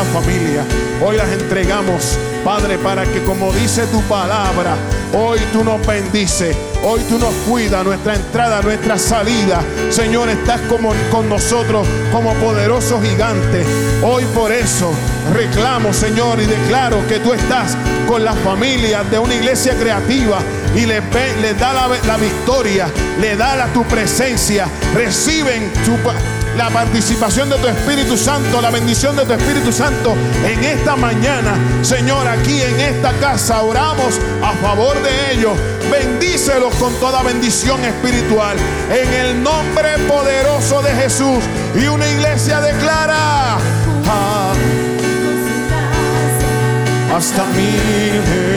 Familias. 0.07 0.65
Hoy 1.03 1.17
las 1.17 1.29
entregamos, 1.29 2.17
Padre, 2.43 2.77
para 2.77 3.03
que 3.05 3.23
como 3.23 3.51
dice 3.53 3.85
tu 3.87 4.01
palabra, 4.03 4.75
hoy 5.13 5.39
tú 5.53 5.63
nos 5.63 5.85
bendices, 5.85 6.55
hoy 6.83 7.01
tú 7.09 7.19
nos 7.19 7.33
cuidas, 7.47 7.83
nuestra 7.83 8.15
entrada, 8.15 8.61
nuestra 8.61 8.97
salida. 8.97 9.61
Señor, 9.89 10.29
estás 10.29 10.61
como 10.61 10.93
con 11.11 11.29
nosotros 11.29 11.87
como 12.11 12.33
poderoso 12.35 13.01
gigante. 13.01 13.63
Hoy 14.03 14.23
por 14.33 14.51
eso 14.51 14.91
reclamo, 15.33 15.93
Señor, 15.93 16.39
y 16.41 16.45
declaro 16.45 17.05
que 17.07 17.19
tú 17.19 17.33
estás 17.33 17.77
con 18.07 18.23
las 18.23 18.37
familias 18.39 19.09
de 19.11 19.19
una 19.19 19.35
iglesia 19.35 19.75
creativa 19.77 20.39
y 20.75 20.85
les, 20.85 21.03
les 21.41 21.59
da 21.59 21.73
la, 21.73 21.87
la 22.05 22.17
victoria, 22.17 22.87
le 23.19 23.35
da 23.35 23.55
la, 23.55 23.67
tu 23.67 23.83
presencia, 23.83 24.67
reciben 24.95 25.71
tu 25.85 25.95
la 26.57 26.69
participación 26.69 27.49
de 27.49 27.57
tu 27.57 27.67
Espíritu 27.67 28.17
Santo, 28.17 28.59
la 28.61 28.71
bendición 28.71 29.15
de 29.15 29.25
tu 29.25 29.33
Espíritu 29.33 29.71
Santo 29.71 30.15
en 30.43 30.63
esta 30.63 30.95
mañana. 30.95 31.53
Señor, 31.83 32.27
aquí 32.27 32.61
en 32.61 32.79
esta 32.79 33.11
casa 33.13 33.61
oramos 33.61 34.19
a 34.43 34.53
favor 34.53 34.95
de 35.03 35.33
ellos. 35.33 35.53
Bendícelos 35.91 36.73
con 36.75 36.93
toda 36.95 37.21
bendición 37.21 37.83
espiritual. 37.85 38.57
En 38.89 39.13
el 39.13 39.43
nombre 39.43 39.97
poderoso 40.07 40.81
de 40.81 40.93
Jesús. 40.95 41.43
Y 41.75 41.87
una 41.87 42.07
iglesia 42.07 42.59
declara. 42.59 43.57
"Ah, 44.07 44.53
hasta 47.15 47.45
mil 47.55 48.56